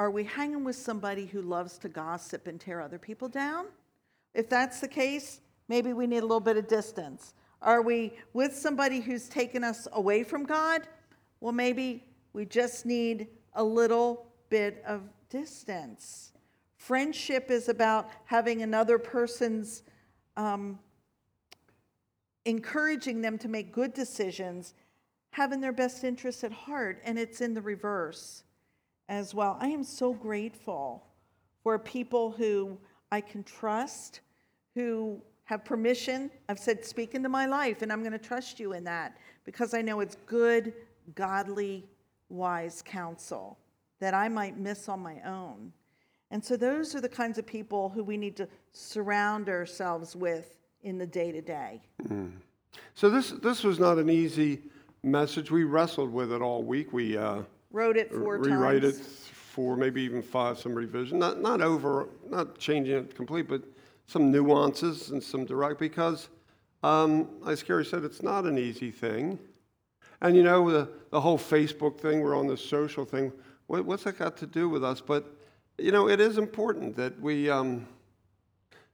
are 0.00 0.10
we 0.10 0.24
hanging 0.24 0.64
with 0.64 0.76
somebody 0.76 1.26
who 1.26 1.42
loves 1.42 1.76
to 1.76 1.90
gossip 1.90 2.46
and 2.46 2.58
tear 2.58 2.80
other 2.80 2.98
people 2.98 3.28
down? 3.28 3.66
If 4.32 4.48
that's 4.48 4.80
the 4.80 4.88
case, 4.88 5.42
maybe 5.68 5.92
we 5.92 6.06
need 6.06 6.20
a 6.20 6.22
little 6.22 6.40
bit 6.40 6.56
of 6.56 6.68
distance. 6.68 7.34
Are 7.60 7.82
we 7.82 8.14
with 8.32 8.56
somebody 8.56 9.00
who's 9.00 9.28
taken 9.28 9.62
us 9.62 9.86
away 9.92 10.24
from 10.24 10.44
God? 10.44 10.88
Well, 11.40 11.52
maybe 11.52 12.02
we 12.32 12.46
just 12.46 12.86
need 12.86 13.26
a 13.52 13.62
little 13.62 14.26
bit 14.48 14.82
of 14.86 15.02
distance. 15.28 16.32
Friendship 16.80 17.50
is 17.50 17.68
about 17.68 18.08
having 18.24 18.62
another 18.62 18.98
person's, 18.98 19.82
um, 20.38 20.78
encouraging 22.46 23.20
them 23.20 23.36
to 23.36 23.48
make 23.48 23.70
good 23.70 23.92
decisions, 23.92 24.72
having 25.30 25.60
their 25.60 25.74
best 25.74 26.04
interests 26.04 26.42
at 26.42 26.50
heart, 26.50 26.98
and 27.04 27.18
it's 27.18 27.42
in 27.42 27.52
the 27.52 27.60
reverse 27.60 28.44
as 29.10 29.34
well. 29.34 29.58
I 29.60 29.68
am 29.68 29.84
so 29.84 30.14
grateful 30.14 31.04
for 31.62 31.78
people 31.78 32.30
who 32.30 32.78
I 33.12 33.20
can 33.20 33.44
trust, 33.44 34.20
who 34.74 35.20
have 35.44 35.66
permission. 35.66 36.30
I've 36.48 36.58
said, 36.58 36.82
speak 36.82 37.14
into 37.14 37.28
my 37.28 37.44
life, 37.44 37.82
and 37.82 37.92
I'm 37.92 38.00
going 38.00 38.12
to 38.12 38.18
trust 38.18 38.58
you 38.58 38.72
in 38.72 38.84
that 38.84 39.18
because 39.44 39.74
I 39.74 39.82
know 39.82 40.00
it's 40.00 40.16
good, 40.24 40.72
godly, 41.14 41.90
wise 42.30 42.80
counsel 42.82 43.58
that 43.98 44.14
I 44.14 44.30
might 44.30 44.56
miss 44.56 44.88
on 44.88 45.00
my 45.00 45.20
own. 45.26 45.74
And 46.30 46.44
so, 46.44 46.56
those 46.56 46.94
are 46.94 47.00
the 47.00 47.08
kinds 47.08 47.38
of 47.38 47.46
people 47.46 47.88
who 47.88 48.04
we 48.04 48.16
need 48.16 48.36
to 48.36 48.48
surround 48.72 49.48
ourselves 49.48 50.14
with 50.14 50.56
in 50.82 50.96
the 50.98 51.06
day 51.06 51.32
to 51.32 51.40
day. 51.40 51.82
So, 52.94 53.10
this, 53.10 53.30
this 53.30 53.64
was 53.64 53.78
not 53.78 53.98
an 53.98 54.08
easy 54.08 54.60
message. 55.02 55.50
We 55.50 55.64
wrestled 55.64 56.12
with 56.12 56.32
it 56.32 56.40
all 56.42 56.62
week. 56.62 56.92
We 56.92 57.16
uh, 57.16 57.42
Wrote 57.72 57.96
it 57.96 58.10
four 58.10 58.38
rewrite 58.38 58.82
times. 58.82 58.98
it 58.98 59.04
for 59.50 59.76
maybe 59.76 60.02
even 60.02 60.22
five, 60.22 60.58
some 60.58 60.74
revision. 60.74 61.18
Not, 61.18 61.40
not 61.40 61.60
over, 61.60 62.08
not 62.28 62.58
changing 62.58 62.96
it 62.96 63.14
complete, 63.14 63.48
but 63.48 63.62
some 64.06 64.30
nuances 64.30 65.10
and 65.10 65.22
some 65.22 65.44
direct, 65.44 65.78
because, 65.78 66.28
um, 66.82 67.28
as 67.46 67.62
Carrie 67.62 67.84
said, 67.84 68.04
it's 68.04 68.22
not 68.22 68.44
an 68.44 68.58
easy 68.58 68.90
thing. 68.90 69.38
And 70.20 70.36
you 70.36 70.42
know, 70.42 70.70
the, 70.70 70.88
the 71.10 71.20
whole 71.20 71.38
Facebook 71.38 71.98
thing, 71.98 72.20
we're 72.20 72.36
on 72.36 72.46
the 72.46 72.56
social 72.56 73.04
thing, 73.04 73.32
what, 73.68 73.84
what's 73.84 74.04
that 74.04 74.18
got 74.18 74.36
to 74.38 74.46
do 74.46 74.68
with 74.68 74.84
us? 74.84 75.00
But, 75.00 75.36
you 75.80 75.92
know, 75.92 76.08
it 76.08 76.20
is 76.20 76.38
important 76.38 76.96
that 76.96 77.18
we, 77.20 77.48
um, 77.50 77.86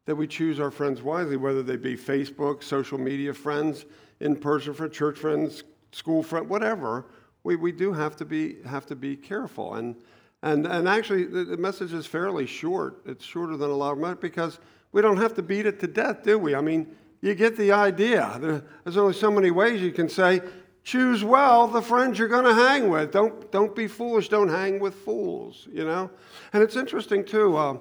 that 0.04 0.14
we 0.14 0.26
choose 0.26 0.60
our 0.60 0.70
friends 0.70 1.02
wisely, 1.02 1.36
whether 1.36 1.62
they 1.62 1.76
be 1.76 1.96
Facebook, 1.96 2.62
social 2.62 2.98
media 2.98 3.34
friends, 3.34 3.84
in 4.20 4.36
person 4.36 4.72
friends, 4.72 4.96
church 4.96 5.18
friends, 5.18 5.64
school 5.92 6.22
friends, 6.22 6.48
whatever. 6.48 7.06
We, 7.44 7.56
we 7.56 7.72
do 7.72 7.92
have 7.92 8.16
to 8.16 8.24
be, 8.24 8.62
have 8.64 8.86
to 8.86 8.96
be 8.96 9.16
careful. 9.16 9.74
And, 9.74 9.96
and, 10.42 10.66
and 10.66 10.88
actually, 10.88 11.24
the, 11.24 11.44
the 11.44 11.56
message 11.56 11.92
is 11.92 12.06
fairly 12.06 12.46
short. 12.46 13.02
It's 13.06 13.24
shorter 13.24 13.56
than 13.56 13.70
a 13.70 13.74
lot 13.74 13.92
of 13.92 13.98
money 13.98 14.16
because 14.20 14.58
we 14.92 15.02
don't 15.02 15.16
have 15.16 15.34
to 15.34 15.42
beat 15.42 15.66
it 15.66 15.80
to 15.80 15.86
death, 15.86 16.22
do 16.22 16.38
we? 16.38 16.54
I 16.54 16.60
mean, 16.60 16.86
you 17.20 17.34
get 17.34 17.56
the 17.56 17.72
idea. 17.72 18.36
There- 18.40 18.64
There's 18.84 18.96
only 18.96 19.14
so 19.14 19.30
many 19.30 19.50
ways 19.50 19.80
you 19.82 19.92
can 19.92 20.08
say, 20.08 20.40
choose 20.86 21.24
well 21.24 21.66
the 21.66 21.82
friends 21.82 22.16
you're 22.16 22.28
going 22.28 22.44
to 22.44 22.54
hang 22.54 22.88
with. 22.88 23.10
Don't, 23.10 23.50
don't 23.50 23.74
be 23.74 23.88
foolish. 23.88 24.28
Don't 24.28 24.48
hang 24.48 24.78
with 24.78 24.94
fools, 24.94 25.66
you 25.70 25.84
know? 25.84 26.08
And 26.52 26.62
it's 26.62 26.76
interesting, 26.76 27.24
too. 27.24 27.56
Uh, 27.56 27.78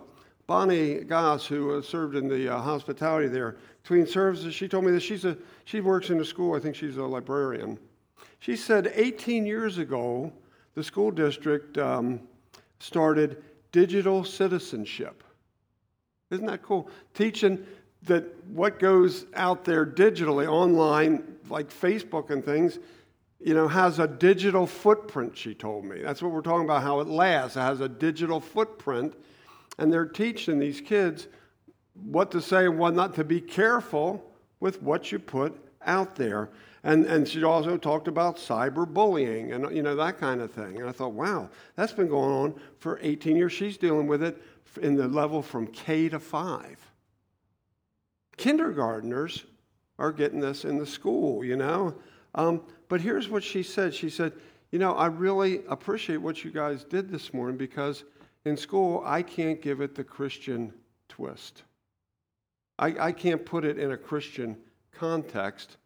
Bonnie 0.47 0.95
Goss, 1.03 1.45
who 1.45 1.77
uh, 1.77 1.81
served 1.83 2.15
in 2.15 2.27
the 2.27 2.51
uh, 2.51 2.59
hospitality 2.59 3.27
there, 3.27 3.57
between 3.83 4.07
services, 4.07 4.55
she 4.55 4.67
told 4.67 4.85
me 4.85 4.91
that 4.91 5.01
she's 5.01 5.23
a, 5.23 5.37
she 5.65 5.81
works 5.81 6.09
in 6.09 6.19
a 6.19 6.25
school. 6.25 6.55
I 6.55 6.59
think 6.59 6.75
she's 6.75 6.97
a 6.97 7.03
librarian. 7.03 7.77
She 8.39 8.55
said 8.55 8.91
18 8.95 9.45
years 9.45 9.77
ago, 9.77 10.33
the 10.73 10.83
school 10.83 11.11
district 11.11 11.77
um, 11.77 12.19
started 12.79 13.43
digital 13.71 14.23
citizenship. 14.23 15.23
Isn't 16.31 16.47
that 16.47 16.63
cool? 16.63 16.89
Teaching 17.13 17.63
that 18.05 18.45
what 18.47 18.79
goes 18.79 19.25
out 19.33 19.65
there 19.65 19.85
digitally, 19.85 20.47
online, 20.47 21.35
like 21.49 21.69
Facebook 21.69 22.29
and 22.29 22.43
things, 22.43 22.79
you 23.39 23.53
know, 23.53 23.67
has 23.67 23.99
a 23.99 24.07
digital 24.07 24.65
footprint, 24.65 25.37
she 25.37 25.53
told 25.53 25.85
me. 25.85 26.01
That's 26.01 26.21
what 26.21 26.31
we're 26.31 26.41
talking 26.41 26.65
about, 26.65 26.81
how 26.81 26.99
it 26.99 27.07
lasts. 27.07 27.57
It 27.57 27.61
has 27.61 27.81
a 27.81 27.89
digital 27.89 28.39
footprint. 28.39 29.13
And 29.77 29.91
they're 29.91 30.05
teaching 30.05 30.59
these 30.59 30.81
kids 30.81 31.27
what 31.93 32.31
to 32.31 32.41
say 32.41 32.65
and 32.65 32.77
what 32.77 32.93
not 32.93 33.15
to 33.15 33.23
be 33.23 33.41
careful 33.41 34.23
with 34.59 34.81
what 34.81 35.11
you 35.11 35.19
put 35.19 35.55
out 35.85 36.15
there. 36.15 36.49
And, 36.83 37.05
and 37.05 37.27
she 37.27 37.43
also 37.43 37.77
talked 37.77 38.07
about 38.07 38.37
cyberbullying 38.37 39.53
and 39.53 39.75
you 39.75 39.81
know 39.81 39.95
that 39.95 40.19
kind 40.19 40.41
of 40.41 40.51
thing. 40.51 40.79
And 40.79 40.87
I 40.87 40.91
thought, 40.91 41.13
wow, 41.13 41.49
that's 41.75 41.93
been 41.93 42.07
going 42.07 42.31
on 42.31 42.61
for 42.77 42.99
18 43.01 43.35
years. 43.35 43.53
She's 43.53 43.77
dealing 43.77 44.07
with 44.07 44.21
it 44.21 44.41
in 44.81 44.95
the 44.95 45.07
level 45.07 45.41
from 45.41 45.67
K 45.67 46.09
to 46.09 46.19
5. 46.19 46.84
Kindergartners 48.37 49.45
are 49.97 50.11
getting 50.11 50.39
this 50.39 50.65
in 50.65 50.77
the 50.77 50.85
school, 50.85 51.43
you 51.43 51.55
know. 51.55 51.95
Um, 52.33 52.61
but 52.89 53.01
here's 53.01 53.29
what 53.29 53.43
she 53.43 53.63
said. 53.63 53.93
She 53.93 54.09
said, 54.09 54.33
you 54.71 54.79
know, 54.79 54.93
I 54.93 55.07
really 55.07 55.61
appreciate 55.69 56.17
what 56.17 56.43
you 56.43 56.51
guys 56.51 56.83
did 56.83 57.09
this 57.09 57.33
morning 57.33 57.57
because 57.57 58.03
in 58.43 58.57
school 58.57 59.01
I 59.05 59.21
can't 59.21 59.61
give 59.61 59.81
it 59.81 59.95
the 59.95 60.03
Christian 60.03 60.73
twist. 61.07 61.63
I, 62.77 62.95
I 62.99 63.11
can't 63.11 63.45
put 63.45 63.63
it 63.63 63.79
in 63.79 63.91
a 63.91 63.97
Christian 63.97 64.57
context. 64.91 65.77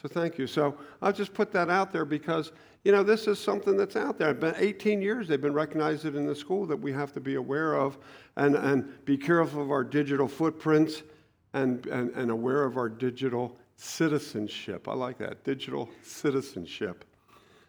So 0.00 0.08
thank 0.08 0.38
you. 0.38 0.48
So 0.48 0.76
I'll 1.00 1.12
just 1.12 1.32
put 1.32 1.52
that 1.52 1.70
out 1.70 1.92
there 1.92 2.04
because, 2.04 2.50
you 2.82 2.90
know, 2.90 3.04
this 3.04 3.28
is 3.28 3.38
something 3.38 3.76
that's 3.76 3.94
out 3.94 4.18
there. 4.18 4.34
Been 4.34 4.54
18 4.58 5.00
years 5.00 5.28
they've 5.28 5.40
been 5.40 5.54
recognized 5.54 6.04
it 6.04 6.16
in 6.16 6.26
the 6.26 6.34
school 6.34 6.66
that 6.66 6.76
we 6.76 6.92
have 6.92 7.12
to 7.12 7.20
be 7.20 7.36
aware 7.36 7.74
of 7.74 7.98
and, 8.36 8.56
and 8.56 9.04
be 9.04 9.16
careful 9.16 9.62
of 9.62 9.70
our 9.70 9.84
digital 9.84 10.26
footprints 10.26 11.02
and, 11.54 11.86
and, 11.86 12.10
and 12.10 12.30
aware 12.30 12.64
of 12.64 12.76
our 12.76 12.90
digital 12.90 13.56
citizenship. 13.76 14.88
I 14.88 14.94
like 14.94 15.18
that, 15.18 15.44
digital 15.44 15.88
citizenship. 16.02 17.04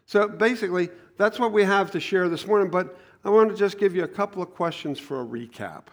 So 0.06 0.28
basically, 0.28 0.90
that's 1.18 1.40
what 1.40 1.52
we 1.52 1.64
have 1.64 1.92
to 1.92 2.00
share 2.00 2.28
this 2.28 2.46
morning, 2.46 2.70
but 2.70 2.98
I 3.24 3.30
want 3.30 3.50
to 3.50 3.56
just 3.56 3.80
give 3.80 3.96
you 3.96 4.04
a 4.04 4.08
couple 4.08 4.42
of 4.42 4.54
questions 4.54 5.00
for 5.00 5.22
a 5.22 5.26
recap. 5.26 5.84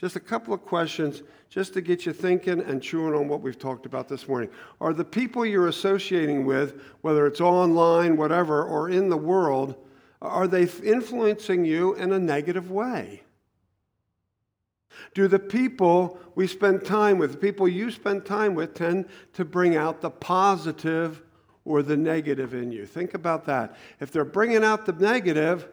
Just 0.00 0.16
a 0.16 0.20
couple 0.20 0.54
of 0.54 0.64
questions 0.64 1.22
just 1.50 1.74
to 1.74 1.80
get 1.80 2.06
you 2.06 2.12
thinking 2.12 2.60
and 2.60 2.82
chewing 2.82 3.14
on 3.14 3.28
what 3.28 3.42
we've 3.42 3.58
talked 3.58 3.86
about 3.86 4.08
this 4.08 4.26
morning. 4.26 4.48
Are 4.80 4.94
the 4.94 5.04
people 5.04 5.44
you're 5.44 5.68
associating 5.68 6.46
with, 6.46 6.80
whether 7.02 7.26
it's 7.26 7.40
online, 7.40 8.16
whatever, 8.16 8.64
or 8.64 8.88
in 8.88 9.10
the 9.10 9.16
world, 9.16 9.74
are 10.22 10.48
they 10.48 10.62
influencing 10.82 11.64
you 11.64 11.94
in 11.94 12.12
a 12.12 12.18
negative 12.18 12.70
way? 12.70 13.22
Do 15.14 15.28
the 15.28 15.38
people 15.38 16.18
we 16.34 16.46
spend 16.46 16.84
time 16.84 17.18
with, 17.18 17.32
the 17.32 17.38
people 17.38 17.68
you 17.68 17.90
spend 17.90 18.24
time 18.24 18.54
with, 18.54 18.74
tend 18.74 19.06
to 19.34 19.44
bring 19.44 19.76
out 19.76 20.00
the 20.00 20.10
positive 20.10 21.22
or 21.64 21.82
the 21.82 21.96
negative 21.96 22.54
in 22.54 22.72
you? 22.72 22.86
Think 22.86 23.14
about 23.14 23.44
that. 23.46 23.76
If 24.00 24.12
they're 24.12 24.24
bringing 24.24 24.64
out 24.64 24.86
the 24.86 24.92
negative, 24.92 25.68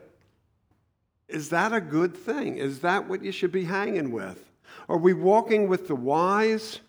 is 1.27 1.49
that 1.49 1.73
a 1.73 1.81
good 1.81 2.15
thing? 2.15 2.57
Is 2.57 2.79
that 2.79 3.07
what 3.07 3.23
you 3.23 3.31
should 3.31 3.51
be 3.51 3.65
hanging 3.65 4.11
with? 4.11 4.43
Are 4.89 4.97
we 4.97 5.13
walking 5.13 5.67
with 5.67 5.87
the 5.87 5.95
wise 5.95 6.79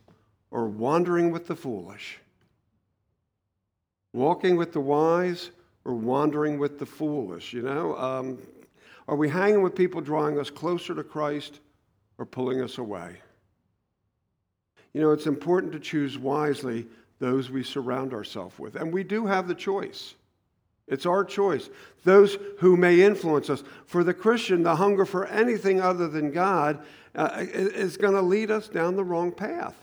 or 0.51 0.69
wandering 0.69 1.31
with 1.31 1.47
the 1.47 1.57
foolish? 1.57 2.19
Walking 4.13 4.57
with 4.57 4.73
the 4.73 4.81
wise 4.81 5.51
or 5.85 5.95
wandering 5.95 6.59
with 6.59 6.79
the 6.79 6.87
foolish, 6.87 7.53
you 7.53 7.63
know? 7.63 7.97
Um, 7.97 8.39
are 9.09 9.17
we 9.17 9.29
hanging 9.29 9.63
with 9.63 9.75
people 9.75 10.01
drawing 10.01 10.39
us 10.39 10.51
closer 10.51 10.95
to 10.95 11.03
Christ 11.03 11.61
or 12.19 12.27
pulling 12.27 12.61
us 12.61 12.79
away? 12.79 13.17
You 14.93 15.01
know, 15.01 15.13
it's 15.13 15.27
important 15.27 15.73
to 15.73 15.81
choose 15.81 16.19
wisely 16.19 16.87
those 17.19 17.51
we 17.51 17.63
surround 17.63 18.13
ourselves 18.13 18.59
with. 18.59 18.77
And 18.77 18.93
we 18.93 19.05
do 19.05 19.27
have 19.27 19.49
the 19.49 19.55
choice. 19.55 20.15
It's 20.87 21.07
our 21.07 21.25
choice. 21.25 21.69
Those 22.05 22.39
who 22.59 22.77
may 22.77 23.03
influence 23.03 23.51
us. 23.51 23.63
For 23.87 24.03
the 24.03 24.15
Christian, 24.15 24.63
the 24.63 24.77
hunger 24.77 25.05
for 25.05 25.27
anything 25.27 25.81
other 25.81 26.09
than 26.09 26.33
God 26.33 26.85
uh, 27.15 27.31
is 27.39 27.97
going 27.97 28.15
to 28.15 28.23
lead 28.23 28.51
us 28.51 28.69
down 28.69 28.97
the 28.97 29.05
wrong 29.05 29.33
path. 29.33 29.77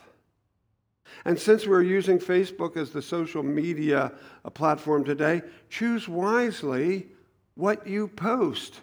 And 1.26 1.39
since 1.39 1.65
we're 1.65 1.84
using 1.84 2.19
Facebook 2.19 2.78
as 2.78 2.91
the 2.91 3.02
social 3.02 3.43
media 3.43 4.12
uh, 4.43 4.50
platform 4.50 5.04
today, 5.04 5.41
choose 5.69 6.08
wisely 6.08 7.08
what 7.56 7.88
you 7.88 8.08
post 8.08 8.82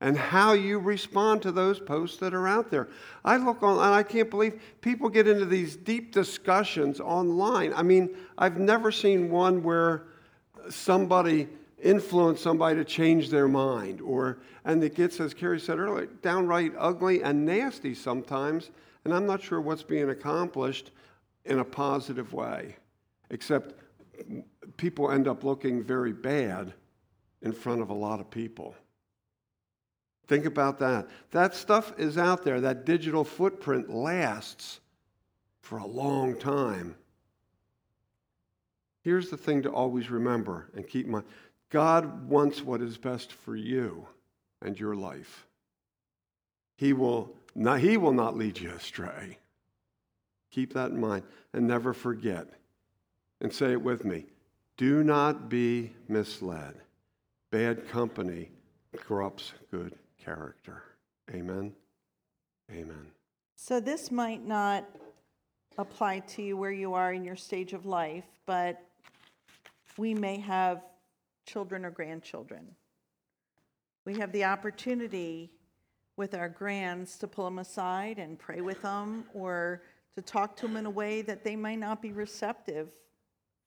and 0.00 0.16
how 0.16 0.54
you 0.54 0.78
respond 0.78 1.42
to 1.42 1.52
those 1.52 1.78
posts 1.78 2.16
that 2.18 2.32
are 2.32 2.48
out 2.48 2.70
there. 2.70 2.88
I 3.24 3.36
look 3.36 3.62
on, 3.62 3.76
and 3.76 3.94
I 3.94 4.02
can't 4.02 4.30
believe 4.30 4.60
people 4.80 5.08
get 5.08 5.28
into 5.28 5.44
these 5.44 5.76
deep 5.76 6.12
discussions 6.12 7.00
online. 7.00 7.72
I 7.74 7.82
mean, 7.82 8.16
I've 8.38 8.58
never 8.58 8.90
seen 8.90 9.30
one 9.30 9.62
where 9.62 10.04
somebody 10.70 11.48
influenced 11.82 12.42
somebody 12.42 12.76
to 12.76 12.84
change 12.84 13.30
their 13.30 13.48
mind, 13.48 14.00
or, 14.00 14.38
and 14.64 14.82
it 14.82 14.94
gets, 14.94 15.20
as 15.20 15.34
Carrie 15.34 15.60
said 15.60 15.78
earlier, 15.78 16.06
downright 16.22 16.72
ugly 16.78 17.22
and 17.22 17.44
nasty 17.44 17.94
sometimes, 17.94 18.70
and 19.04 19.14
I'm 19.14 19.26
not 19.26 19.42
sure 19.42 19.60
what's 19.60 19.82
being 19.82 20.10
accomplished 20.10 20.90
in 21.44 21.58
a 21.58 21.64
positive 21.64 22.32
way, 22.32 22.76
except 23.30 23.74
people 24.76 25.10
end 25.10 25.26
up 25.28 25.44
looking 25.44 25.82
very 25.82 26.12
bad 26.12 26.74
in 27.42 27.52
front 27.52 27.80
of 27.80 27.90
a 27.90 27.94
lot 27.94 28.20
of 28.20 28.30
people. 28.30 28.74
Think 30.30 30.44
about 30.44 30.78
that. 30.78 31.08
That 31.32 31.56
stuff 31.56 31.92
is 31.98 32.16
out 32.16 32.44
there. 32.44 32.60
That 32.60 32.84
digital 32.84 33.24
footprint 33.24 33.90
lasts 33.90 34.78
for 35.60 35.78
a 35.78 35.86
long 35.86 36.36
time. 36.36 36.94
Here's 39.02 39.28
the 39.28 39.36
thing 39.36 39.60
to 39.62 39.72
always 39.72 40.08
remember 40.08 40.68
and 40.76 40.86
keep 40.86 41.06
in 41.06 41.10
mind 41.10 41.24
God 41.68 42.28
wants 42.28 42.62
what 42.62 42.80
is 42.80 42.96
best 42.96 43.32
for 43.32 43.56
you 43.56 44.06
and 44.62 44.78
your 44.78 44.94
life. 44.94 45.48
He 46.76 46.92
will 46.92 47.34
not, 47.56 47.80
he 47.80 47.96
will 47.96 48.12
not 48.12 48.36
lead 48.36 48.56
you 48.60 48.70
astray. 48.70 49.36
Keep 50.52 50.74
that 50.74 50.92
in 50.92 51.00
mind 51.00 51.24
and 51.52 51.66
never 51.66 51.92
forget. 51.92 52.46
And 53.40 53.52
say 53.52 53.72
it 53.72 53.82
with 53.82 54.04
me 54.04 54.26
do 54.76 55.02
not 55.02 55.48
be 55.48 55.90
misled. 56.06 56.76
Bad 57.50 57.88
company 57.88 58.52
corrupts 58.96 59.54
good 59.72 59.92
character. 60.34 60.82
Amen. 61.32 61.72
Amen. 62.70 63.06
So, 63.56 63.80
this 63.80 64.12
might 64.12 64.46
not 64.46 64.84
apply 65.76 66.20
to 66.20 66.42
you 66.42 66.56
where 66.56 66.70
you 66.70 66.94
are 66.94 67.12
in 67.12 67.24
your 67.24 67.34
stage 67.34 67.72
of 67.72 67.84
life, 67.84 68.24
but 68.46 68.80
we 69.96 70.14
may 70.14 70.38
have 70.38 70.82
children 71.46 71.84
or 71.84 71.90
grandchildren. 71.90 72.64
We 74.06 74.18
have 74.18 74.30
the 74.30 74.44
opportunity 74.44 75.50
with 76.16 76.34
our 76.34 76.48
grands 76.48 77.18
to 77.18 77.26
pull 77.26 77.46
them 77.46 77.58
aside 77.58 78.18
and 78.18 78.38
pray 78.38 78.60
with 78.60 78.82
them 78.82 79.24
or 79.34 79.82
to 80.14 80.22
talk 80.22 80.54
to 80.58 80.68
them 80.68 80.76
in 80.76 80.86
a 80.86 80.90
way 80.90 81.22
that 81.22 81.42
they 81.42 81.56
might 81.56 81.80
not 81.80 82.00
be 82.00 82.12
receptive 82.12 82.92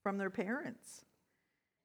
from 0.02 0.16
their 0.16 0.30
parents. 0.30 1.04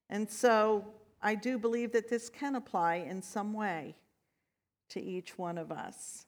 And 0.09 0.29
so 0.29 0.85
I 1.21 1.35
do 1.35 1.59
believe 1.59 1.91
that 1.91 2.09
this 2.09 2.29
can 2.29 2.55
apply 2.55 2.95
in 2.95 3.21
some 3.21 3.51
way 3.51 3.95
to 4.89 5.01
each 5.01 5.37
one 5.37 5.57
of 5.57 5.71
us. 5.71 6.25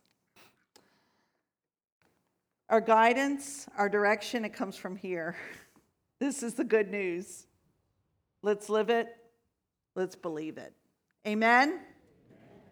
Our 2.70 2.82
guidance, 2.82 3.68
our 3.78 3.90
direction, 3.90 4.46
it 4.46 4.54
comes 4.54 4.78
from 4.78 4.96
here. 4.96 5.36
This 6.20 6.44
is 6.44 6.54
the 6.54 6.64
good 6.64 6.92
news. 6.92 7.48
Let's 8.44 8.70
live 8.70 8.92
it. 8.92 9.08
Let's 9.96 10.16
believe 10.16 10.60
it. 10.60 10.72
Amen? 11.28 11.80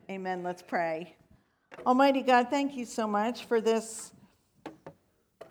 Amen. 0.07 0.43
Let's 0.43 0.61
pray. 0.61 1.15
Almighty 1.85 2.21
God, 2.21 2.47
thank 2.49 2.75
you 2.75 2.85
so 2.85 3.07
much 3.07 3.45
for 3.45 3.61
this, 3.61 4.11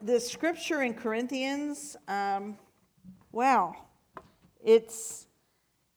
this 0.02 0.30
scripture 0.30 0.82
in 0.82 0.94
Corinthians. 0.94 1.96
Um, 2.06 2.58
wow. 3.32 3.74
It's 4.64 5.27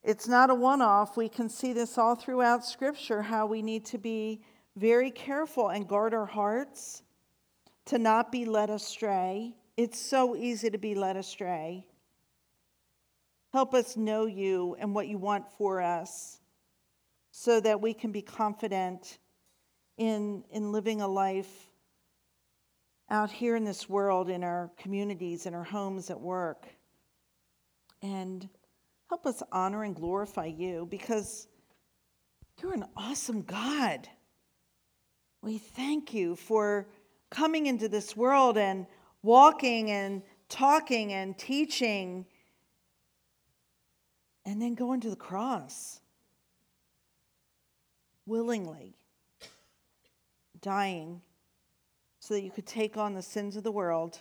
it's 0.03 0.27
not 0.27 0.49
a 0.49 0.55
one 0.55 0.81
off. 0.81 1.15
We 1.15 1.29
can 1.29 1.47
see 1.47 1.73
this 1.73 1.97
all 1.97 2.15
throughout 2.15 2.65
Scripture 2.65 3.21
how 3.21 3.45
we 3.45 3.61
need 3.61 3.85
to 3.87 3.97
be 3.97 4.41
very 4.75 5.11
careful 5.11 5.69
and 5.69 5.87
guard 5.87 6.13
our 6.13 6.25
hearts 6.25 7.03
to 7.85 7.99
not 7.99 8.31
be 8.31 8.45
led 8.45 8.69
astray. 8.69 9.55
It's 9.77 9.99
so 9.99 10.35
easy 10.35 10.69
to 10.69 10.77
be 10.77 10.95
led 10.95 11.17
astray. 11.17 11.85
Help 13.53 13.73
us 13.73 13.97
know 13.97 14.25
you 14.25 14.75
and 14.79 14.95
what 14.95 15.07
you 15.07 15.17
want 15.17 15.45
for 15.57 15.81
us 15.81 16.39
so 17.31 17.59
that 17.59 17.81
we 17.81 17.93
can 17.93 18.11
be 18.11 18.21
confident 18.21 19.19
in, 19.97 20.43
in 20.51 20.71
living 20.71 21.01
a 21.01 21.07
life 21.07 21.67
out 23.09 23.29
here 23.29 23.55
in 23.55 23.65
this 23.65 23.89
world, 23.89 24.29
in 24.29 24.43
our 24.43 24.71
communities, 24.77 25.45
in 25.45 25.53
our 25.53 25.63
homes, 25.63 26.09
at 26.09 26.19
work. 26.19 26.65
And 28.01 28.47
Help 29.11 29.25
us 29.25 29.43
honor 29.51 29.83
and 29.83 29.93
glorify 29.93 30.45
you 30.45 30.87
because 30.89 31.49
you're 32.61 32.73
an 32.73 32.85
awesome 32.95 33.41
God. 33.41 34.07
We 35.41 35.57
thank 35.57 36.13
you 36.13 36.37
for 36.37 36.87
coming 37.29 37.65
into 37.65 37.89
this 37.89 38.15
world 38.15 38.57
and 38.57 38.85
walking 39.21 39.91
and 39.91 40.21
talking 40.47 41.11
and 41.11 41.37
teaching 41.37 42.25
and 44.45 44.61
then 44.61 44.75
going 44.75 45.01
to 45.01 45.09
the 45.09 45.17
cross 45.17 45.99
willingly, 48.25 48.95
dying 50.61 51.21
so 52.21 52.33
that 52.33 52.43
you 52.43 52.49
could 52.49 52.65
take 52.65 52.95
on 52.95 53.13
the 53.13 53.21
sins 53.21 53.57
of 53.57 53.63
the 53.63 53.73
world, 53.73 54.19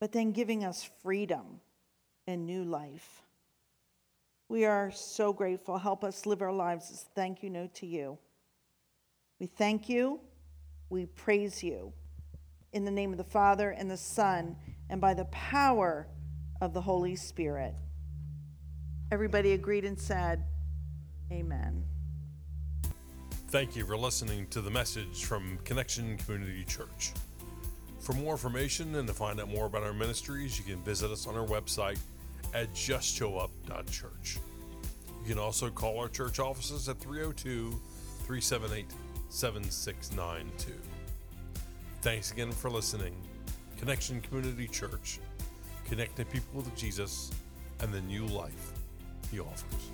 but 0.00 0.10
then 0.10 0.32
giving 0.32 0.64
us 0.64 0.90
freedom 1.02 1.60
and 2.26 2.46
new 2.46 2.64
life. 2.64 3.21
We 4.52 4.66
are 4.66 4.90
so 4.90 5.32
grateful. 5.32 5.78
Help 5.78 6.04
us 6.04 6.26
live 6.26 6.42
our 6.42 6.52
lives 6.52 6.90
as 6.90 7.06
thank 7.14 7.42
you 7.42 7.48
note 7.48 7.74
to 7.76 7.86
you. 7.86 8.18
We 9.40 9.46
thank 9.46 9.88
you. 9.88 10.20
We 10.90 11.06
praise 11.06 11.64
you. 11.64 11.94
In 12.74 12.84
the 12.84 12.90
name 12.90 13.12
of 13.12 13.16
the 13.16 13.24
Father, 13.24 13.70
and 13.70 13.90
the 13.90 13.96
Son, 13.96 14.54
and 14.90 15.00
by 15.00 15.14
the 15.14 15.24
power 15.24 16.06
of 16.60 16.74
the 16.74 16.82
Holy 16.82 17.16
Spirit. 17.16 17.74
Everybody 19.10 19.52
agreed 19.52 19.86
and 19.86 19.98
said, 19.98 20.44
Amen. 21.32 21.82
Thank 23.48 23.74
you 23.74 23.86
for 23.86 23.96
listening 23.96 24.48
to 24.48 24.60
the 24.60 24.70
message 24.70 25.24
from 25.24 25.56
Connection 25.64 26.18
Community 26.18 26.64
Church. 26.64 27.14
For 28.00 28.12
more 28.12 28.32
information 28.32 28.96
and 28.96 29.08
to 29.08 29.14
find 29.14 29.40
out 29.40 29.48
more 29.48 29.64
about 29.64 29.82
our 29.82 29.94
ministries, 29.94 30.58
you 30.58 30.64
can 30.66 30.84
visit 30.84 31.10
us 31.10 31.26
on 31.26 31.38
our 31.38 31.46
website 31.46 31.96
at 32.54 32.72
justshowup.church. 32.74 34.38
You 35.22 35.28
can 35.28 35.38
also 35.38 35.70
call 35.70 35.98
our 35.98 36.08
church 36.08 36.38
offices 36.38 36.88
at 36.88 36.98
302 36.98 37.80
378 38.26 38.86
7692. 39.28 40.72
Thanks 42.02 42.32
again 42.32 42.50
for 42.52 42.70
listening. 42.70 43.14
Connection 43.78 44.20
Community 44.20 44.68
Church, 44.68 45.20
connecting 45.88 46.26
people 46.26 46.56
with 46.56 46.74
Jesus 46.76 47.30
and 47.80 47.92
the 47.92 48.00
new 48.02 48.26
life 48.26 48.72
he 49.30 49.40
offers. 49.40 49.90